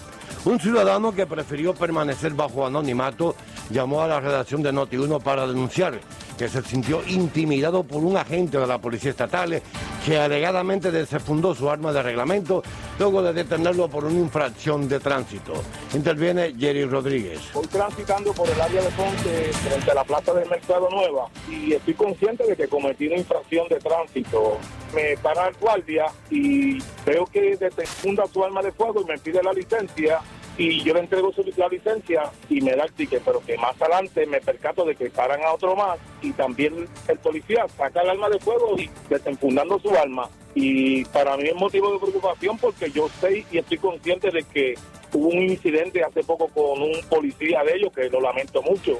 [0.44, 3.34] Un ciudadano que prefirió permanecer bajo anonimato
[3.70, 6.00] llamó a la redacción de Noti1 para denunciar
[6.36, 9.62] que se sintió intimidado por un agente de la Policía Estatal
[10.04, 12.62] que alegadamente desfundó su arma de reglamento
[12.98, 15.52] luego de detenerlo por una infracción de tránsito.
[15.94, 17.40] Interviene Jerry Rodríguez.
[17.54, 21.72] Voy transitando por el área de Ponce frente a la plaza del Mercado Nueva y
[21.72, 24.58] estoy consciente de que cometí una infracción de tránsito.
[24.94, 29.42] Me para el guardia y veo que desfunda su arma de fuego y me pide
[29.42, 30.20] la licencia
[30.56, 33.80] y yo le entrego su, la licencia y me da el ticket, pero que más
[33.80, 38.10] adelante me percato de que paran a otro más y también el policía saca el
[38.10, 40.28] arma de fuego y desenfundando su arma.
[40.54, 44.74] Y para mí es motivo de preocupación porque yo sé y estoy consciente de que
[45.12, 48.98] hubo un incidente hace poco con un policía de ellos, que lo lamento mucho,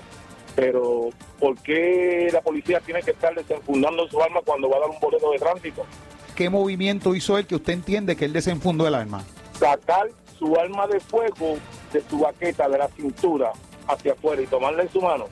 [0.57, 4.91] pero ¿por qué la policía tiene que estar desenfundando su arma cuando va a dar
[4.91, 5.87] un boleto de tránsito?
[6.35, 9.25] ¿Qué movimiento hizo él que usted entiende que él desenfundó el arma?
[9.59, 10.09] Sacar
[10.45, 11.57] su arma de fuego
[11.93, 13.53] de su baqueta, de la cintura,
[13.89, 15.27] hacia afuera y tomarla en su mano.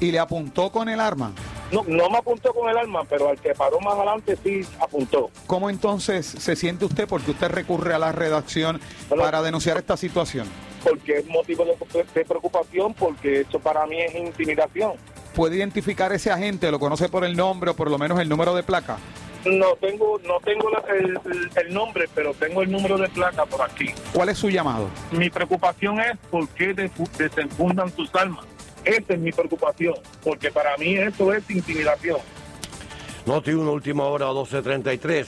[0.00, 1.32] ¿Y le apuntó con el arma?
[1.70, 5.30] No, no me apuntó con el arma, pero al que paró más adelante sí apuntó.
[5.46, 10.46] ¿Cómo entonces se siente usted porque usted recurre a la redacción para denunciar esta situación?
[10.82, 11.76] Porque es motivo de,
[12.14, 14.92] de preocupación, porque esto para mí es intimidación.
[15.34, 16.70] ¿Puede identificar ese agente?
[16.70, 18.98] ¿Lo conoce por el nombre o por lo menos el número de placa?
[19.44, 21.18] No tengo, no tengo la, el,
[21.54, 23.90] el, nombre, pero tengo el número de placa por aquí.
[24.12, 24.88] ¿Cuál es su llamado?
[25.10, 28.46] Mi preocupación es por qué desenfundan sus armas.
[28.84, 32.18] Esa es mi preocupación, porque para mí eso es intimidación.
[33.26, 35.26] Noti 1, última hora, 12.33.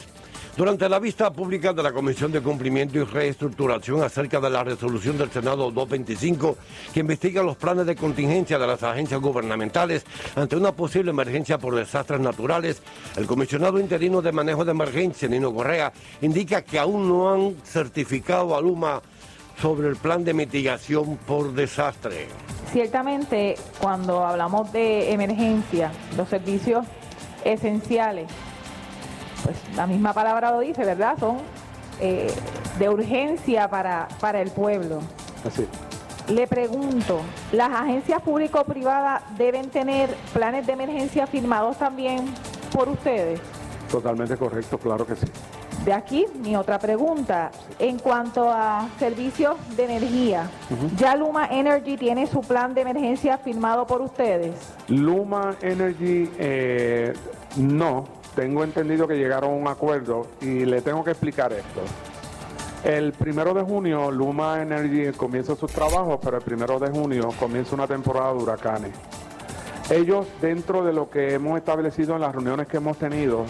[0.57, 5.19] Durante la vista pública de la Comisión de Cumplimiento y Reestructuración acerca de la resolución
[5.19, 6.57] del Senado 225
[6.95, 11.75] que investiga los planes de contingencia de las agencias gubernamentales ante una posible emergencia por
[11.75, 12.81] desastres naturales,
[13.17, 15.93] el comisionado interino de manejo de emergencia, Nino Correa,
[16.23, 19.03] indica que aún no han certificado a Luma
[19.61, 22.29] sobre el plan de mitigación por desastre.
[22.73, 26.87] Ciertamente, cuando hablamos de emergencia, los servicios
[27.45, 28.27] esenciales
[29.47, 31.17] pues la misma palabra lo dice, ¿verdad?
[31.21, 31.37] Son
[32.01, 32.33] eh,
[32.81, 34.99] de urgencia para, para el pueblo.
[35.47, 35.69] Así.
[36.29, 37.21] Le pregunto,
[37.53, 42.25] ¿las agencias público-privadas deben tener planes de emergencia firmados también
[42.73, 43.41] por ustedes?
[43.89, 45.27] Totalmente correcto, claro que sí.
[45.85, 47.53] De aquí mi otra pregunta.
[47.79, 50.51] En cuanto a servicios de energía,
[50.97, 54.57] ¿ya Luma Energy tiene su plan de emergencia firmado por ustedes?
[54.89, 57.13] Luma Energy, eh,
[57.57, 58.16] no.
[58.37, 61.81] Tengo entendido que llegaron a un acuerdo y le tengo que explicar esto.
[62.85, 67.75] El primero de junio, Luma Energy comienza sus trabajos, pero el primero de junio comienza
[67.75, 68.93] una temporada de huracanes.
[69.89, 73.47] Ellos, dentro de lo que hemos establecido en las reuniones que hemos tenido,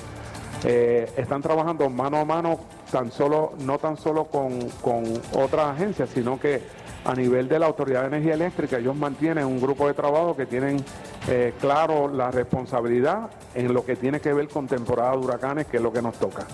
[0.64, 2.60] eh, están trabajando mano a mano,
[2.92, 5.02] tan solo, no tan solo con, con
[5.34, 6.62] otras agencias, sino que
[7.06, 10.44] a nivel de la Autoridad de Energía Eléctrica, ellos mantienen un grupo de trabajo que
[10.44, 10.84] tienen
[11.28, 15.76] eh, claro la responsabilidad en lo que tiene que ver con temporada de huracanes, que
[15.76, 16.46] es lo que nos toca.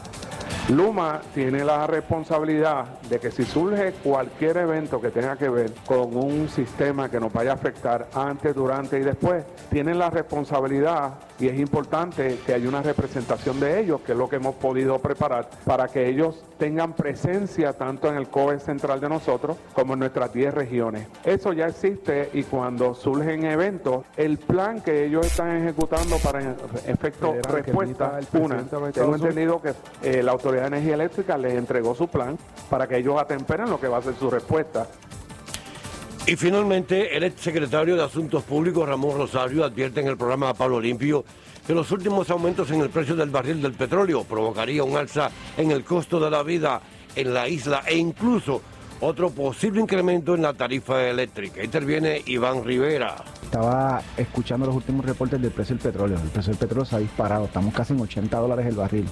[0.69, 6.17] Luma tiene la responsabilidad de que si surge cualquier evento que tenga que ver con
[6.17, 11.49] un sistema que nos vaya a afectar antes, durante y después, tienen la responsabilidad y
[11.49, 15.51] es importante que haya una representación de ellos, que es lo que hemos podido preparar,
[15.65, 20.33] para que ellos tengan presencia tanto en el COE central de nosotros como en nuestras
[20.33, 21.09] 10 regiones.
[21.25, 26.55] Eso ya existe y cuando surgen eventos, el plan que ellos están ejecutando para
[26.87, 32.09] efecto respuesta, una, tengo entendido que eh, la Autoridad de Energía Eléctrica les entregó su
[32.09, 32.39] plan
[32.71, 34.87] para que ellos atemperen lo que va a ser su respuesta.
[36.27, 41.25] Y finalmente, el exsecretario de Asuntos Públicos, Ramón Rosario, advierte en el programa Pablo Limpio
[41.67, 45.71] que los últimos aumentos en el precio del barril del petróleo provocaría un alza en
[45.71, 46.81] el costo de la vida
[47.15, 48.63] en la isla e incluso
[49.03, 51.63] otro posible incremento en la tarifa eléctrica.
[51.63, 53.17] Interviene Iván Rivera.
[53.43, 56.19] Estaba escuchando los últimos reportes del precio del petróleo.
[56.23, 57.47] El precio del petróleo se ha disparado.
[57.47, 59.09] Estamos casi en 80 dólares el barril.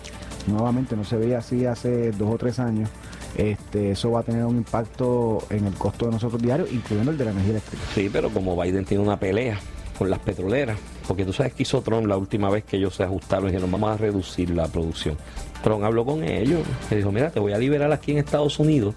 [0.46, 2.88] Nuevamente, no se veía así hace dos o tres años.
[3.36, 7.18] Este, eso va a tener un impacto en el costo de nosotros diarios, incluyendo el
[7.18, 7.82] de la energía eléctrica.
[7.92, 9.58] Sí, pero como Biden tiene una pelea
[9.98, 13.02] con las petroleras, porque tú sabes que hizo Trump la última vez que ellos se
[13.02, 15.16] ajustaron y dijeron vamos a reducir la producción.
[15.62, 18.94] Trump habló con ellos, le dijo, mira, te voy a liberar aquí en Estados Unidos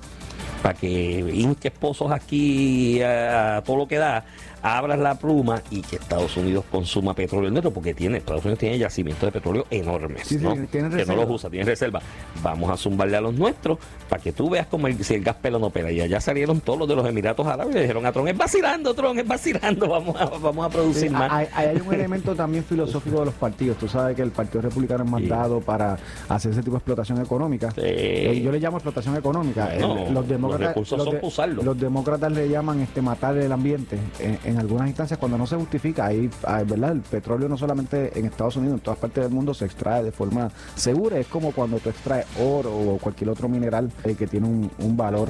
[0.64, 0.88] para que
[1.34, 4.24] hinques pozos aquí a, todo lo que da,
[4.64, 8.78] abras la pluma y que Estados Unidos consuma petróleo neto, porque tiene, Estados Unidos tiene
[8.80, 12.02] yacimientos de petróleo enormes, que no los usa, tiene reserva.
[12.42, 13.78] Vamos a zumbarle a los nuestros
[14.10, 15.92] para que tú veas como el, si el gas pelo no pela.
[15.92, 18.38] Y allá salieron todos los de los Emiratos Árabes y le dijeron a Trump, es
[18.38, 21.30] vacilando, Trump, es vacilando, vamos a, vamos a producir Sí, más.
[21.32, 23.78] hay, hay un elemento también filosófico de los partidos.
[23.78, 25.98] Tú sabes que el Partido Republicano es mandado para
[26.30, 27.74] hacer ese tipo de explotación económica.
[27.78, 29.70] Eh, yo le llamo explotación económica.
[29.80, 33.98] No, El- los, demócratas, los de- demócratas le llaman este matar el ambiente.
[34.20, 36.30] En, en algunas instancias, cuando no se justifica, ahí,
[36.66, 36.92] ¿verdad?
[36.92, 40.12] El petróleo no solamente en Estados Unidos, en todas partes del mundo se extrae de
[40.12, 41.18] forma segura.
[41.18, 44.98] Es como cuando tú extraes oro o cualquier otro mineral eh, que tiene un, un
[44.98, 45.30] valor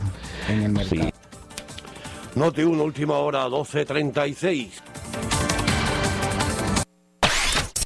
[0.49, 1.09] en el mercado.
[2.35, 4.69] Noti 1, última hora, 12.36.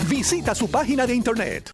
[0.07, 1.71] Visita su página de internet.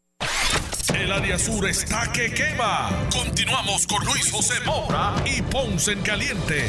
[0.95, 2.89] El área sur está que quema.
[3.11, 6.63] Continuamos con Luis José Moura y Ponce en Caliente.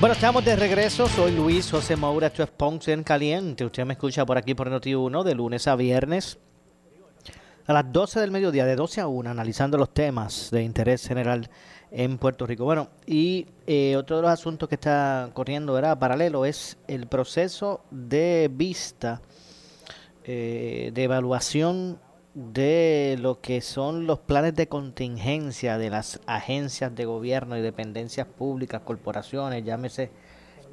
[0.00, 1.08] Bueno, estamos de regreso.
[1.08, 3.64] Soy Luis José Moura, esto es Ponce en Caliente.
[3.64, 6.38] Usted me escucha por aquí por Noti1 de lunes a viernes
[7.66, 11.48] a las 12 del mediodía, de 12 a 1, analizando los temas de interés general
[11.92, 12.64] en Puerto Rico.
[12.64, 15.98] Bueno, y eh, otro de los asuntos que está corriendo, ¿verdad?
[15.98, 19.22] Paralelo es el proceso de vista,
[20.32, 21.98] eh, de evaluación
[22.34, 28.26] de lo que son los planes de contingencia de las agencias de gobierno y dependencias
[28.26, 30.10] públicas, corporaciones, llámese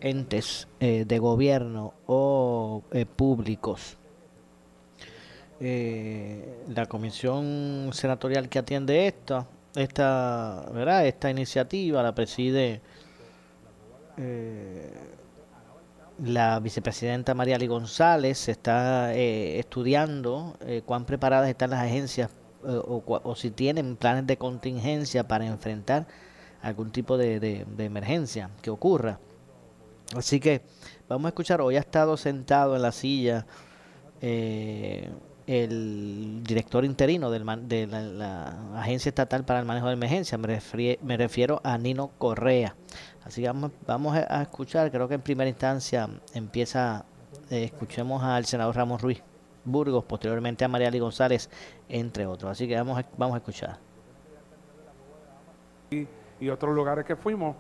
[0.02, 2.84] entes eh, de gobierno o
[3.16, 3.98] públicos.
[5.60, 9.48] la comisión senatorial que atiende esto
[9.78, 11.06] esta, ¿verdad?
[11.06, 12.82] esta iniciativa la preside
[14.18, 14.92] eh,
[16.24, 18.50] la vicepresidenta María Ali González.
[18.50, 22.32] Está eh, estudiando eh, cuán preparadas están las agencias
[22.64, 26.08] o, si tienen planes de contingencia para enfrentar
[26.62, 29.20] algún tipo de, de emergencia que ocurra.
[30.16, 30.62] Así que
[31.08, 33.46] vamos a escuchar, hoy ha estado sentado en la silla
[35.48, 41.62] el director interino del de la, Agencia Estatal para el Manejo de Emergencia, me, refiero
[41.64, 42.76] a Nino Correa.
[43.24, 47.06] Así que vamos, vamos a escuchar, creo que en primera instancia empieza,
[47.50, 49.24] eh, escuchemos al senador Ramón Ruiz
[49.64, 51.50] Burgos, posteriormente a María González,
[51.88, 52.52] entre otros.
[52.52, 53.78] Así que vamos vamos a escuchar.
[55.92, 56.08] Y,
[56.42, 57.56] y otros lugares que fuimos,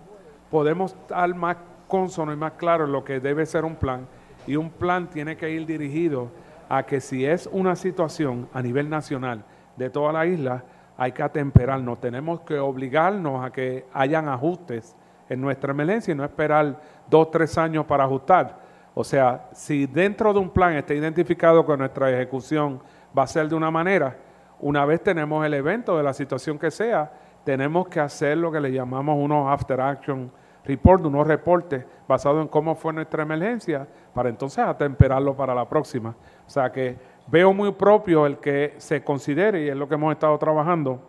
[0.51, 1.55] podemos estar más
[1.87, 4.07] consono y más claro lo que debe ser un plan.
[4.45, 6.29] Y un plan tiene que ir dirigido
[6.69, 9.43] a que si es una situación a nivel nacional
[9.75, 10.63] de toda la isla,
[10.97, 11.99] hay que atemperarnos.
[11.99, 14.95] Tenemos que obligarnos a que hayan ajustes
[15.29, 18.59] en nuestra emergencia y no esperar dos, tres años para ajustar.
[18.93, 22.81] O sea, si dentro de un plan está identificado que nuestra ejecución
[23.17, 24.17] va a ser de una manera,
[24.59, 27.11] una vez tenemos el evento de la situación que sea,
[27.43, 30.31] tenemos que hacer lo que le llamamos unos after action
[30.65, 36.15] report, unos reportes basados en cómo fue nuestra emergencia, para entonces atemperarlo para la próxima.
[36.47, 40.13] O sea que veo muy propio el que se considere, y es lo que hemos
[40.13, 41.01] estado trabajando,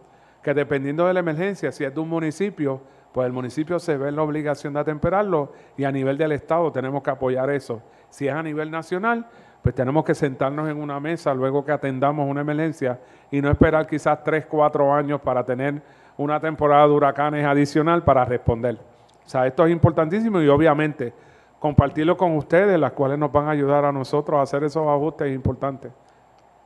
[0.42, 2.80] que dependiendo de la emergencia, si es de un municipio,
[3.12, 6.70] pues el municipio se ve en la obligación de atemperarlo y a nivel del Estado
[6.70, 7.82] tenemos que apoyar eso.
[8.10, 9.26] Si es a nivel nacional,
[9.62, 12.98] pues tenemos que sentarnos en una mesa luego que atendamos una emergencia
[13.30, 15.80] y no esperar quizás tres, cuatro años para tener
[16.16, 18.76] una temporada de huracanes adicional para responder.
[19.24, 21.12] O sea, esto es importantísimo y obviamente
[21.58, 25.34] compartirlo con ustedes, las cuales nos van a ayudar a nosotros a hacer esos ajustes
[25.34, 25.92] importantes.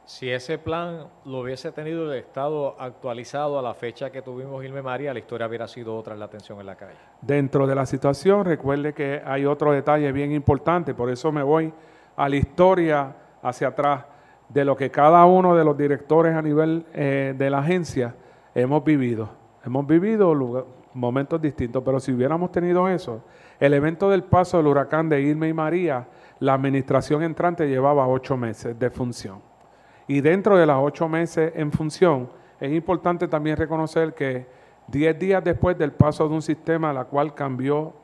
[0.05, 4.83] Si ese plan lo hubiese tenido el Estado actualizado a la fecha que tuvimos Irme
[4.83, 6.99] María, la historia hubiera sido otra en la atención en la calle.
[7.21, 11.73] Dentro de la situación, recuerde que hay otro detalle bien importante, por eso me voy
[12.17, 14.05] a la historia hacia atrás
[14.49, 18.15] de lo que cada uno de los directores a nivel eh, de la agencia
[18.55, 19.31] hemos vivido.
[19.65, 20.35] Hemos vivido
[20.95, 23.25] momentos distintos, pero si hubiéramos tenido eso,
[23.59, 26.07] el evento del paso del huracán de Irma y María,
[26.41, 29.41] la administración entrante llevaba ocho meses de función.
[30.07, 32.29] Y dentro de los ocho meses en función,
[32.61, 34.47] es importante también reconocer que
[34.87, 37.95] diez días después del paso de un sistema la cual cambió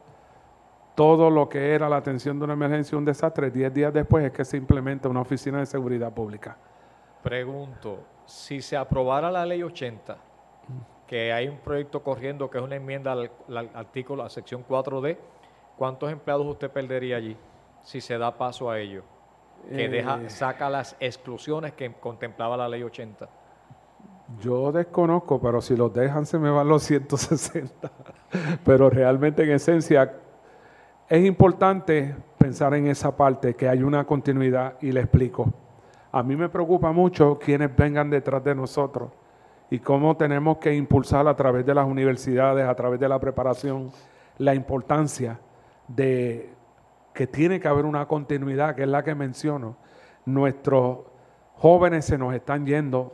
[0.94, 4.32] todo lo que era la atención de una emergencia, un desastre, diez días después es
[4.32, 6.56] que se implementa una oficina de seguridad pública.
[7.22, 10.16] Pregunto, si se aprobara la ley 80,
[11.08, 15.16] que hay un proyecto corriendo que es una enmienda al, al artículo, a sección 4D,
[15.76, 17.36] ¿cuántos empleados usted perdería allí
[17.82, 19.02] si se da paso a ello?
[19.68, 20.30] Que deja, Eh.
[20.30, 23.28] saca las exclusiones que contemplaba la ley 80.
[24.40, 27.90] Yo desconozco, pero si los dejan se me van los 160.
[28.64, 30.14] pero realmente en esencia
[31.08, 35.46] es importante pensar en esa parte, que hay una continuidad y le explico.
[36.12, 39.10] A mí me preocupa mucho quienes vengan detrás de nosotros
[39.70, 43.90] y cómo tenemos que impulsar a través de las universidades, a través de la preparación,
[44.38, 45.38] la importancia
[45.88, 46.50] de
[47.12, 49.76] que tiene que haber una continuidad, que es la que menciono.
[50.24, 51.00] Nuestros
[51.56, 53.12] jóvenes se nos están yendo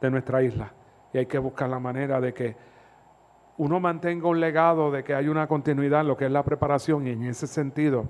[0.00, 0.72] de nuestra isla
[1.12, 2.56] y hay que buscar la manera de que
[3.58, 7.06] uno mantenga un legado de que hay una continuidad en lo que es la preparación
[7.06, 8.04] y en ese sentido,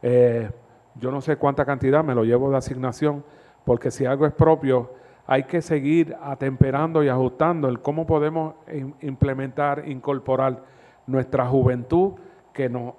[0.00, 0.50] eh,
[0.94, 3.24] yo no sé cuánta cantidad me lo llevo de asignación,
[3.64, 4.94] porque si algo es propio,
[5.28, 10.64] hay que seguir atemperando y ajustando el cómo podemos im- implementar, incorporar
[11.06, 12.14] nuestra juventud,
[12.52, 12.96] que no,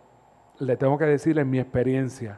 [0.60, 2.38] le tengo que decir en mi experiencia,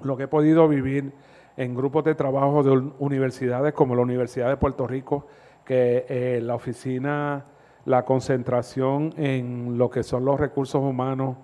[0.00, 1.12] lo que he podido vivir
[1.56, 5.26] en grupos de trabajo de un- universidades como la Universidad de Puerto Rico,
[5.64, 7.44] que eh, la oficina,
[7.86, 11.36] la concentración en lo que son los recursos humanos,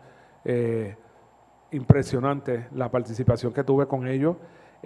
[0.45, 0.95] eh,
[1.73, 4.37] impresionante la participación que tuve con ellos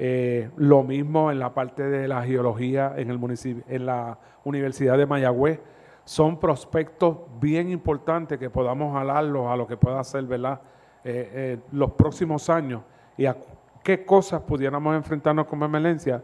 [0.00, 4.96] Eh, lo mismo en la parte de la geología en el municipio, en la Universidad
[4.96, 5.58] de Mayagüez.
[6.04, 10.24] Son prospectos bien importantes que podamos jalarlos a lo que pueda hacer.
[10.30, 10.60] Eh,
[11.04, 12.82] eh, los próximos años
[13.16, 13.36] y a
[13.82, 16.22] qué cosas pudiéramos enfrentarnos como emergencia.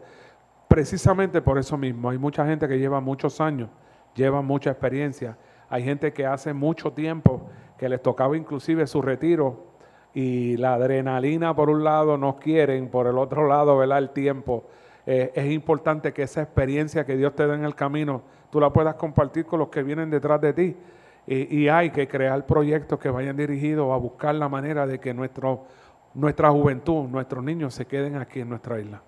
[0.69, 3.69] Precisamente por eso mismo, hay mucha gente que lleva muchos años,
[4.15, 5.37] lleva mucha experiencia.
[5.67, 9.74] Hay gente que hace mucho tiempo que les tocaba inclusive su retiro
[10.15, 13.99] y la adrenalina por un lado nos quieren, por el otro lado, ¿verdad?
[13.99, 14.63] El tiempo.
[15.05, 18.71] Eh, es importante que esa experiencia que Dios te da en el camino, tú la
[18.71, 20.75] puedas compartir con los que vienen detrás de ti.
[21.27, 25.13] Y, y hay que crear proyectos que vayan dirigidos a buscar la manera de que
[25.13, 25.65] nuestro,
[26.13, 29.01] nuestra juventud, nuestros niños se queden aquí en nuestra isla.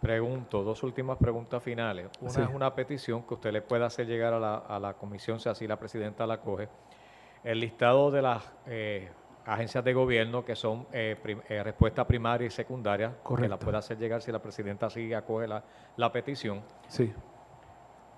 [0.00, 2.08] Pregunto, dos últimas preguntas finales.
[2.22, 2.40] Una Sí.
[2.40, 5.48] es una petición que usted le puede hacer llegar a la, a la comisión, si
[5.50, 6.68] así la presidenta la coge.
[7.44, 9.10] El listado de las eh,
[9.52, 13.78] agencias de gobierno que son eh, prim- eh, respuesta primaria y secundaria, que la puede
[13.78, 15.62] hacer llegar si la presidenta así acoge la,
[15.96, 16.62] la petición.
[16.88, 17.12] Sí.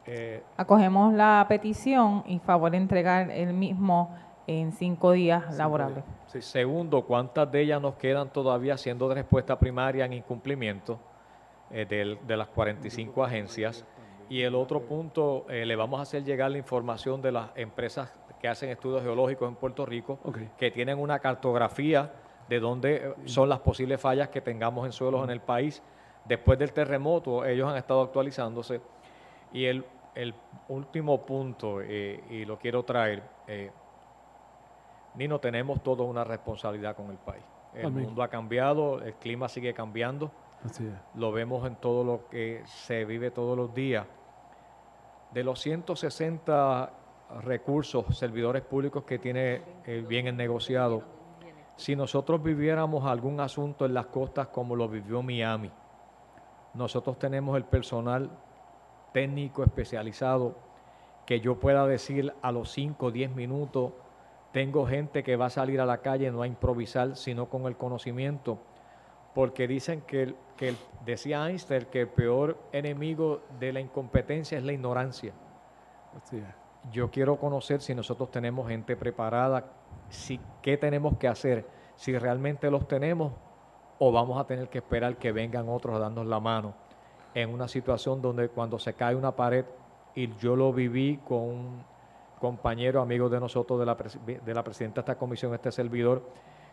[0.06, 4.14] Eh, Acogemos la petición y favor de entregar el mismo
[4.46, 6.04] en cinco días laborables.
[6.26, 10.98] Segundo, ¿cuántas de ellas nos quedan todavía siendo de respuesta primaria en incumplimiento
[11.70, 13.84] eh, del- de, las 45 agencias?
[14.28, 18.10] Y el otro punto, eh, le vamos a hacer llegar la información de las empresas
[18.42, 20.18] que hacen estudios geológicos en Puerto Rico,
[20.58, 22.12] que tienen una cartografía
[22.48, 25.80] de dónde eh, son las posibles fallas que tengamos en suelos en el país.
[26.24, 28.80] Después del terremoto, ellos han estado actualizándose.
[29.52, 29.84] Y el,
[30.16, 30.34] el
[30.68, 33.70] último punto, eh, y lo quiero traer, eh,
[35.14, 37.44] Nino, tenemos todos una responsabilidad con el país.
[37.74, 38.06] El Amén.
[38.06, 40.32] mundo ha cambiado, el clima sigue cambiando,
[40.64, 40.92] Así es.
[41.14, 44.04] lo vemos en todo lo que se vive todos los días.
[45.30, 47.01] De los 160
[47.40, 49.62] recursos, servidores públicos que tiene
[50.06, 51.02] bien el negociado,
[51.76, 55.70] si nosotros viviéramos algún asunto en las costas como lo vivió Miami,
[56.74, 58.30] nosotros tenemos el personal
[59.12, 60.56] técnico especializado
[61.26, 63.92] que yo pueda decir a los 5 o 10 minutos,
[64.52, 67.76] tengo gente que va a salir a la calle no a improvisar, sino con el
[67.76, 68.58] conocimiento,
[69.34, 70.74] porque dicen que, que
[71.04, 75.32] decía Einstein que el peor enemigo de la incompetencia es la ignorancia.
[76.90, 79.64] Yo quiero conocer si nosotros tenemos gente preparada,
[80.08, 81.66] si, qué tenemos que hacer,
[81.96, 83.32] si realmente los tenemos
[83.98, 86.74] o vamos a tener que esperar que vengan otros a darnos la mano
[87.34, 89.64] en una situación donde cuando se cae una pared,
[90.14, 91.84] y yo lo viví con un
[92.38, 96.22] compañero, amigo de nosotros, de la, de la presidenta de esta comisión, este servidor,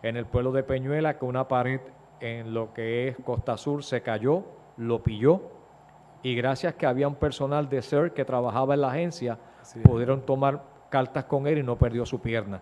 [0.02, 1.80] en el pueblo de Peñuela, que una pared
[2.20, 4.44] en lo que es Costa Sur se cayó,
[4.78, 5.42] lo pilló,
[6.22, 9.38] y gracias que había un personal de CER que trabajaba en la agencia,
[9.84, 12.62] pudieron tomar cartas con él y no perdió su pierna.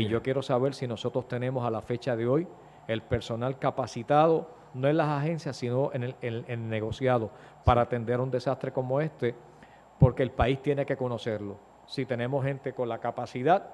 [0.00, 2.46] y yo quiero saber si nosotros tenemos a la fecha de hoy
[2.88, 7.30] el personal capacitado, no en las agencias, sino en el, en- negociado,
[7.64, 9.34] para atender un desastre como este,
[9.98, 11.56] porque el país tiene que conocerlo.
[11.86, 13.70] Si tenemos gente con la capacidad,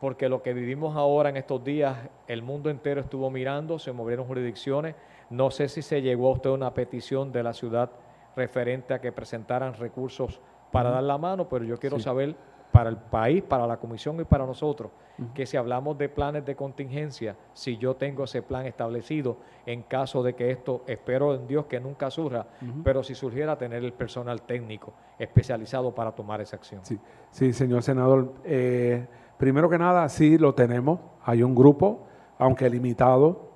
[0.00, 1.96] porque lo que vivimos ahora en estos días,
[2.26, 4.94] el mundo entero estuvo mirando, se movieron jurisdicciones.
[5.30, 7.90] No sé si se llegó a usted una petición de la ciudad
[8.36, 10.40] referente a que presentaran recursos
[10.74, 12.02] para dar la mano, pero yo quiero Sí.
[12.02, 12.34] saber
[12.72, 14.90] para el país, para la comisión y para nosotros,
[15.32, 20.24] que si hablamos de planes de contingencia, si yo tengo ese plan establecido en caso
[20.24, 22.46] de que esto, espero en Dios que nunca surja,
[22.82, 26.80] pero si surgiera tener el personal técnico especializado para tomar esa acción.
[26.84, 26.98] Sí,
[27.30, 28.32] sí, señor senador.
[28.44, 29.06] Eh,
[29.38, 30.98] primero que nada, sí lo tenemos.
[31.24, 32.00] Hay un grupo,
[32.38, 33.50] aunque limitado.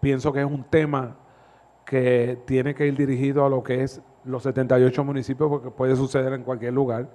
[0.00, 1.16] Pienso que es un tema
[1.86, 6.32] que tiene que ir dirigido a lo que es los 78 municipios, porque puede suceder
[6.32, 7.08] en cualquier lugar.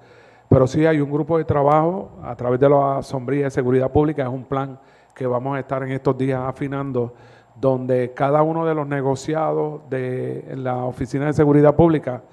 [0.50, 4.24] Pero sí hay un grupo de trabajo a través de la sombría de seguridad pública.
[4.24, 4.80] Es un plan
[5.14, 7.14] que vamos a estar en estos días afinando,
[7.60, 12.24] donde cada uno de los negociados de la Oficina de Seguridad Pública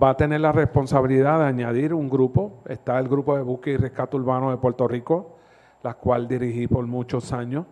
[0.00, 2.62] va a tener la responsabilidad de añadir un grupo.
[2.68, 5.36] Está el grupo de búsqueda y rescate urbano de Puerto Rico,
[5.82, 7.64] la cual dirigí por muchos años.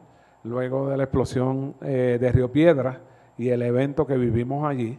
[0.44, 3.00] Luego de la explosión eh, de Río Piedra
[3.36, 4.98] y el evento que vivimos allí,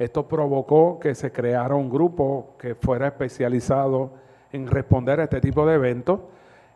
[0.00, 4.12] esto provocó que se creara un grupo que fuera especializado
[4.50, 6.20] en responder a este tipo de eventos.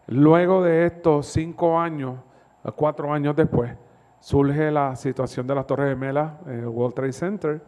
[0.08, 2.16] Luego de estos cinco años,
[2.64, 3.72] eh, cuatro años después,
[4.20, 7.62] surge la situación de las Torres Gemelas en el World Trade Center,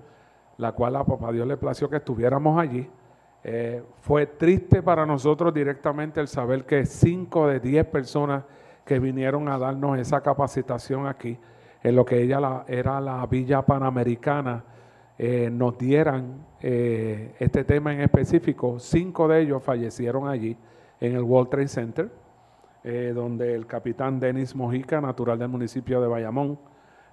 [0.59, 2.91] la cual a papá Dios le plació que estuviéramos allí.
[3.43, 8.45] Eh, fue triste para nosotros directamente el saber que cinco de diez personas
[8.85, 11.39] que vinieron a darnos esa capacitación aquí,
[11.83, 14.63] en lo que ella la- era la Villa Panamericana,
[15.19, 18.79] eh, nos dieran eh, este tema en específico.
[18.79, 20.57] Cinco de ellos fallecieron allí
[21.01, 22.11] en el World Trade Center,
[22.85, 26.59] eh, donde el capitán Denis Mojica, natural del municipio de Bayamón,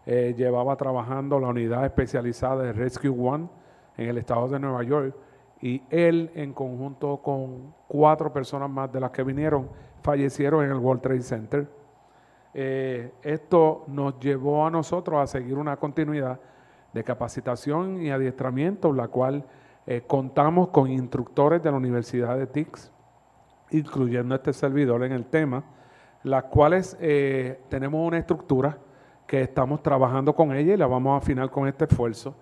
[0.05, 3.47] llevaba trabajando la unidad especializada de Rescue One
[3.95, 5.15] en el estado de Nueva York
[5.61, 9.69] y él en conjunto con cuatro personas más de las que vinieron
[10.01, 11.69] fallecieron en el World Trade Center.
[12.53, 16.37] Esto nos llevó a nosotros a seguir una continuidad
[16.93, 19.45] de capacitación y adiestramiento, la cual
[19.85, 22.91] eh, contamos con instructores de la Universidad de TICS,
[23.71, 25.63] incluyendo este servidor en el tema,
[26.23, 28.77] las cuales eh, tenemos una estructura
[29.27, 32.35] que estamos trabajando con ella y la vamos a afinar con este esfuerzo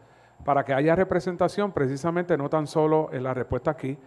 [0.43, 3.97] para que haya representación precisamente no tan solo en la respuesta aquí,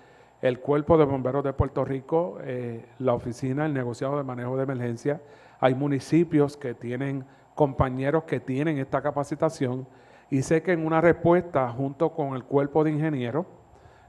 [0.43, 4.65] el Cuerpo de Bomberos de Puerto Rico, eh, la oficina, el negociado de manejo de
[4.65, 5.23] emergencia,
[5.61, 7.25] hay municipios que tienen
[7.55, 9.87] compañeros que tienen esta capacitación
[10.35, 13.47] y sé que en una respuesta junto con el cuerpo de ingenieros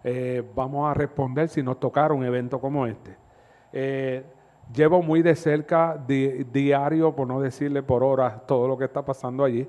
[0.03, 3.15] eh, vamos a responder si nos tocara un evento como este.
[3.71, 4.23] Eh,
[4.73, 9.43] llevo muy de cerca, diario, por no decirle por horas, todo lo que está pasando
[9.43, 9.67] allí.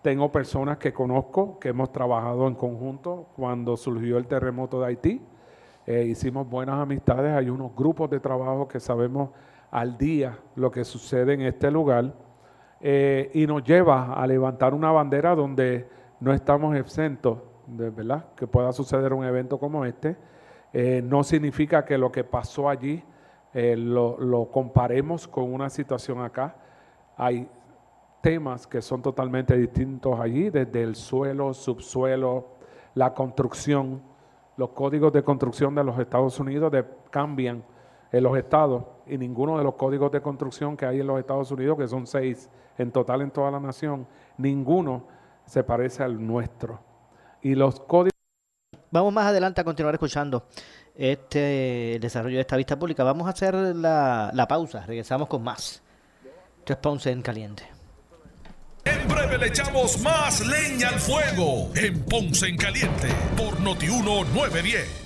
[0.00, 5.20] Tengo personas que conozco, que hemos trabajado en conjunto cuando surgió el terremoto de Haití.
[5.88, 9.30] Eh, hicimos buenas amistades, hay unos grupos de trabajo que sabemos
[9.72, 12.14] al día lo que sucede en este lugar
[12.78, 18.72] y nos lleva a levantar una bandera donde no estamos exentos de verdad que pueda
[18.72, 20.16] suceder un evento como este.
[20.72, 23.02] Eh, no significa que lo que pasó allí
[23.54, 26.56] lo, lo comparemos con una situación acá.
[27.16, 27.48] Hay
[28.20, 32.48] temas que son totalmente distintos allí, desde el suelo, subsuelo,
[32.94, 34.02] la construcción.
[34.56, 36.72] Los códigos de construcción de los Estados Unidos
[37.10, 37.64] cambian
[38.12, 41.50] en los estados y ninguno de los códigos de construcción que hay en los Estados
[41.50, 44.06] Unidos, que son seis en total en toda la nación,
[44.36, 45.04] ninguno
[45.46, 46.80] se parece al nuestro.
[47.42, 48.12] Y los códigos...
[48.90, 50.46] Vamos más adelante a continuar escuchando
[50.94, 53.04] este desarrollo de esta vista pública.
[53.04, 55.82] Vamos a hacer la, la pausa, regresamos con más.
[56.64, 57.76] Response en caliente.
[58.86, 65.05] En breve le echamos más leña al fuego en Ponce en Caliente por Notiuno 910.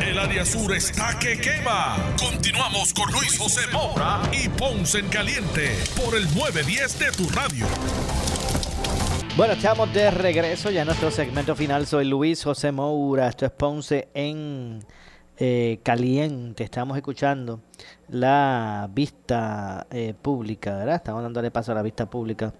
[0.00, 1.96] El área sur está que quema.
[2.18, 7.66] Continuamos con Luis José Moura y Ponce en Caliente por el 910 de tu radio.
[9.36, 11.86] Bueno, estamos de regreso ya en nuestro segmento final.
[11.86, 13.28] Soy Luis José Moura.
[13.28, 14.80] Esto es Ponce en
[15.38, 16.64] eh, Caliente.
[16.64, 17.60] Estamos escuchando
[18.08, 20.96] la vista eh, pública, ¿verdad?
[20.96, 22.52] Estamos dándole paso a la vista pública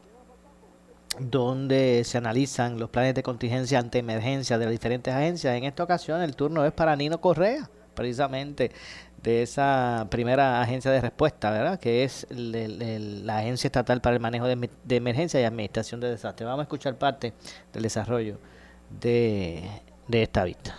[1.19, 5.57] donde se analizan los planes de contingencia ante emergencia de las diferentes agencias.
[5.57, 8.71] En esta ocasión el turno es para Nino Correa, precisamente
[9.23, 11.79] de esa primera agencia de respuesta, ¿verdad?
[11.79, 16.01] Que es el- el- el- la Agencia Estatal para el Manejo de, Emergencia y Administración
[16.01, 16.47] de Desastres.
[16.47, 17.35] Vamos a escuchar parte
[17.73, 18.39] del desarrollo
[19.01, 19.69] de,
[20.09, 20.75] de esta vista.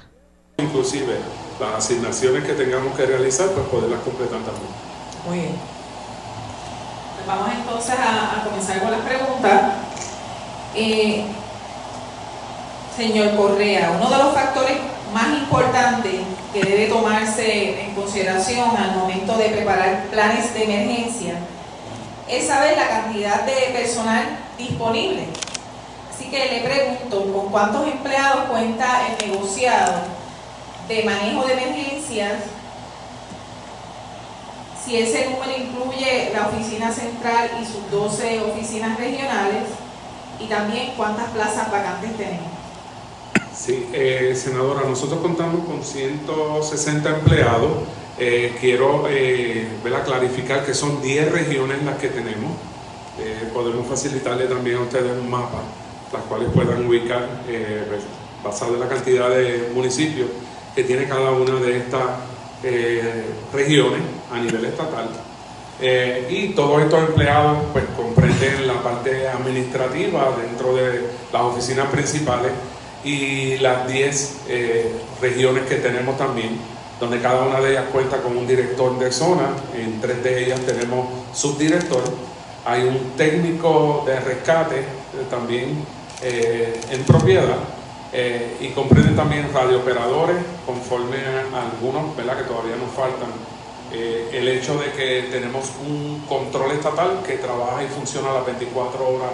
[0.57, 1.17] Inclusive
[1.59, 4.71] las asignaciones que tengamos que realizar, pues poderlas completar también.
[5.27, 5.55] Muy bien.
[7.15, 9.61] Pues Vamos entonces a, a comenzar con las preguntas.
[10.75, 11.25] Eh,
[12.97, 14.77] señor Correa, uno de los factores
[15.13, 16.21] más importante
[16.53, 21.35] que debe tomarse en consideración al momento de preparar planes de emergencia
[22.27, 25.25] es saber la cantidad de personal disponible.
[26.13, 30.01] Así que le pregunto, ¿con cuántos empleados cuenta el negociado
[30.87, 32.43] de manejo de emergencias?
[34.83, 39.63] Si ese número incluye la oficina central y sus 12 oficinas regionales,
[40.43, 42.60] y también cuántas plazas vacantes tenemos.
[43.63, 47.69] Sí, eh, senadora, nosotros contamos con 160 empleados.
[48.17, 49.67] Eh, quiero eh,
[50.03, 52.53] clarificar que son 10 regiones las que tenemos.
[53.19, 55.59] Eh, podemos facilitarle también a ustedes un mapa,
[56.11, 57.29] las cuales puedan ubicar
[58.43, 60.29] basado en la cantidad de municipios
[60.73, 62.07] que tiene cada una de estas
[63.53, 64.01] regiones
[64.31, 65.07] a nivel estatal.
[66.31, 72.53] Y todos estos empleados pues comprenden la parte administrativa dentro de las oficinas principales
[73.03, 74.91] y las 10 eh,
[75.21, 76.57] regiones que tenemos también,
[76.99, 80.59] donde cada una de ellas cuenta con un director de zona, en tres de ellas
[80.61, 82.03] tenemos subdirector,
[82.65, 84.85] hay un técnico de rescate eh,
[85.29, 85.83] también
[86.23, 87.57] en propiedad
[88.59, 90.35] y comprenden también radiooperadores
[90.67, 92.37] conforme a algunos ¿verdad?
[92.37, 93.31] que todavía nos faltan.
[93.93, 99.05] Eh, el hecho de que tenemos un control estatal que trabaja y funciona las 24
[99.05, 99.31] horas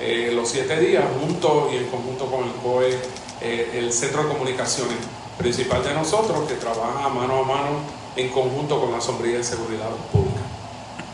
[0.00, 2.98] eh, los 7 días, junto y en conjunto con el COE,
[3.42, 4.96] eh, el Centro de Comunicaciones
[5.36, 7.68] principal de nosotros, que trabaja mano a mano
[8.16, 10.40] en conjunto con la Sombrilla de Seguridad Pública.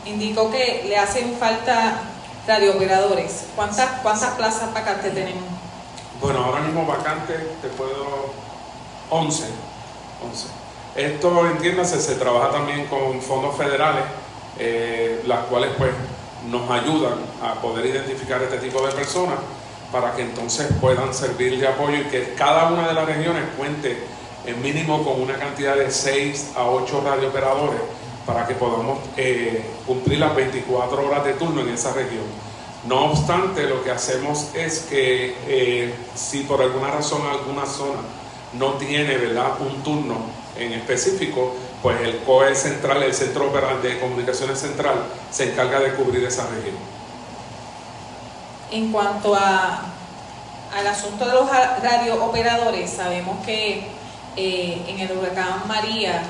[0.04, 2.00] Indicó que le hacen falta
[2.46, 3.46] radiooperadores.
[3.56, 5.44] ¿Cuántas, cuántas plazas vacantes tenemos?
[6.20, 8.30] Bueno, ahora mismo vacantes te puedo
[9.10, 9.44] 11.
[10.24, 10.46] 11.
[10.96, 14.04] Esto, entiéndase, se trabaja también con fondos federales,
[14.58, 15.90] eh, las cuales pues
[16.50, 19.38] nos ayudan a poder identificar este tipo de personas
[19.92, 23.96] para que entonces puedan servir de apoyo y que cada una de las regiones cuente
[24.44, 27.80] en mínimo con una cantidad de 6 a 8 radiooperadores
[28.26, 32.24] para que podamos eh, cumplir las 24 horas de turno en esa región.
[32.86, 38.00] No obstante, lo que hacemos es que eh, si por alguna razón alguna zona
[38.52, 39.60] no tiene ¿verdad?
[39.60, 40.16] un turno
[40.56, 43.52] en específico, pues el COE central, el Centro
[43.82, 46.76] de Comunicaciones Central, se encarga de cubrir esa región.
[48.70, 49.82] En cuanto a,
[50.76, 53.86] al asunto de los radiooperadores, sabemos que
[54.36, 56.22] eh, en el huracán María,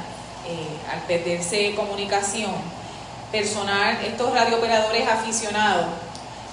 [0.47, 2.53] eh, al perderse comunicación,
[3.32, 5.86] personal, estos radiooperadores aficionados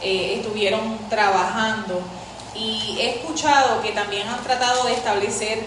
[0.02, 2.02] eh, estuvieron trabajando
[2.56, 5.66] y he escuchado que también han tratado de establecer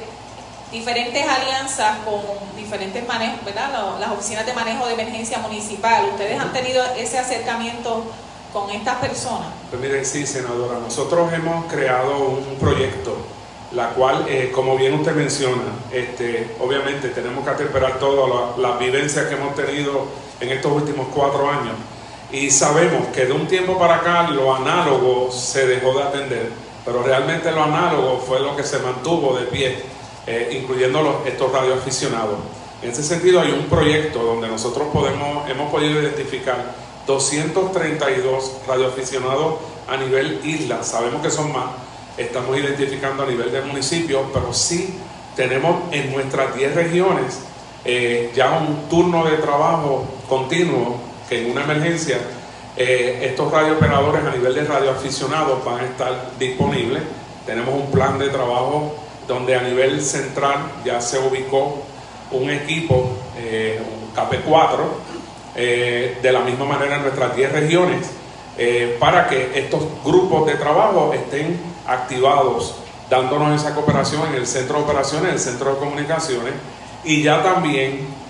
[0.70, 2.20] diferentes alianzas con
[2.56, 3.98] diferentes manejos, ¿verdad?
[4.00, 6.08] Las oficinas de manejo de emergencia municipal.
[6.10, 8.04] ¿Ustedes han tenido ese acercamiento
[8.52, 9.48] con estas personas?
[9.70, 13.16] Pues miren, sí, senadora, nosotros hemos creado un proyecto,
[13.72, 15.62] la cual, eh, como bien usted menciona,
[15.92, 20.06] este, obviamente tenemos que atemperar todas las vivencias que hemos tenido
[20.40, 21.74] en estos últimos cuatro años.
[22.32, 26.50] Y sabemos que de un tiempo para acá lo análogo se dejó de atender,
[26.84, 29.95] pero realmente lo análogo fue lo que se mantuvo de pie
[30.26, 32.38] eh, incluyendo los, estos radioaficionados.
[32.82, 36.74] En ese sentido hay un proyecto donde nosotros podemos, hemos podido identificar
[37.06, 39.54] 232 radioaficionados
[39.88, 41.66] a nivel isla, sabemos que son más,
[42.18, 44.98] estamos identificando a nivel de municipio, pero sí
[45.36, 47.38] tenemos en nuestras 10 regiones
[47.84, 50.96] eh, ya un turno de trabajo continuo
[51.28, 52.18] que en una emergencia
[52.76, 57.02] eh, estos radiooperadores a nivel de radioaficionados van a estar disponibles.
[57.46, 58.96] Tenemos un plan de trabajo
[59.26, 61.82] donde a nivel central ya se ubicó
[62.30, 64.80] un equipo, eh, un KP4,
[65.54, 68.10] eh, de la misma manera en nuestras 10 regiones,
[68.58, 72.76] eh, para que estos grupos de trabajo estén activados,
[73.08, 76.54] dándonos esa cooperación en el centro de operaciones, en el centro de comunicaciones,
[77.04, 78.26] y ya también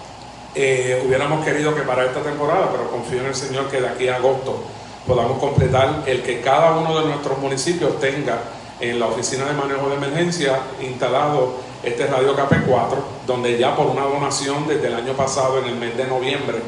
[1.05, 4.17] hubiéramos querido que para esta temporada, pero confío en el Señor que de aquí a
[4.17, 4.63] agosto
[5.07, 8.39] podamos completar el que cada uno de nuestros municipios tenga
[8.81, 12.97] en la oficina de manejo de emergencia instalado este radio KP4,
[13.27, 16.59] donde ya por una donación desde el año pasado, en el mes de noviembre.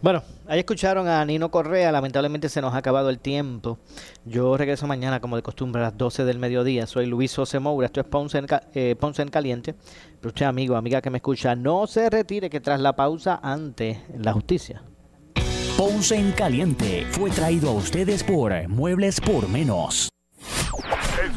[0.00, 3.78] Bueno, ahí escucharon a Nino Correa, lamentablemente se nos ha acabado el tiempo.
[4.26, 6.86] Yo regreso mañana como de costumbre a las 12 del mediodía.
[6.86, 9.74] Soy Luis José Moura, esto es Ponce en, eh, Ponce en Caliente.
[10.20, 14.02] Pero usted, amigo, amiga que me escucha, no se retire que tras la pausa ante
[14.18, 14.82] la justicia.
[15.78, 20.10] Ponce en Caliente fue traído a ustedes por Muebles por Menos.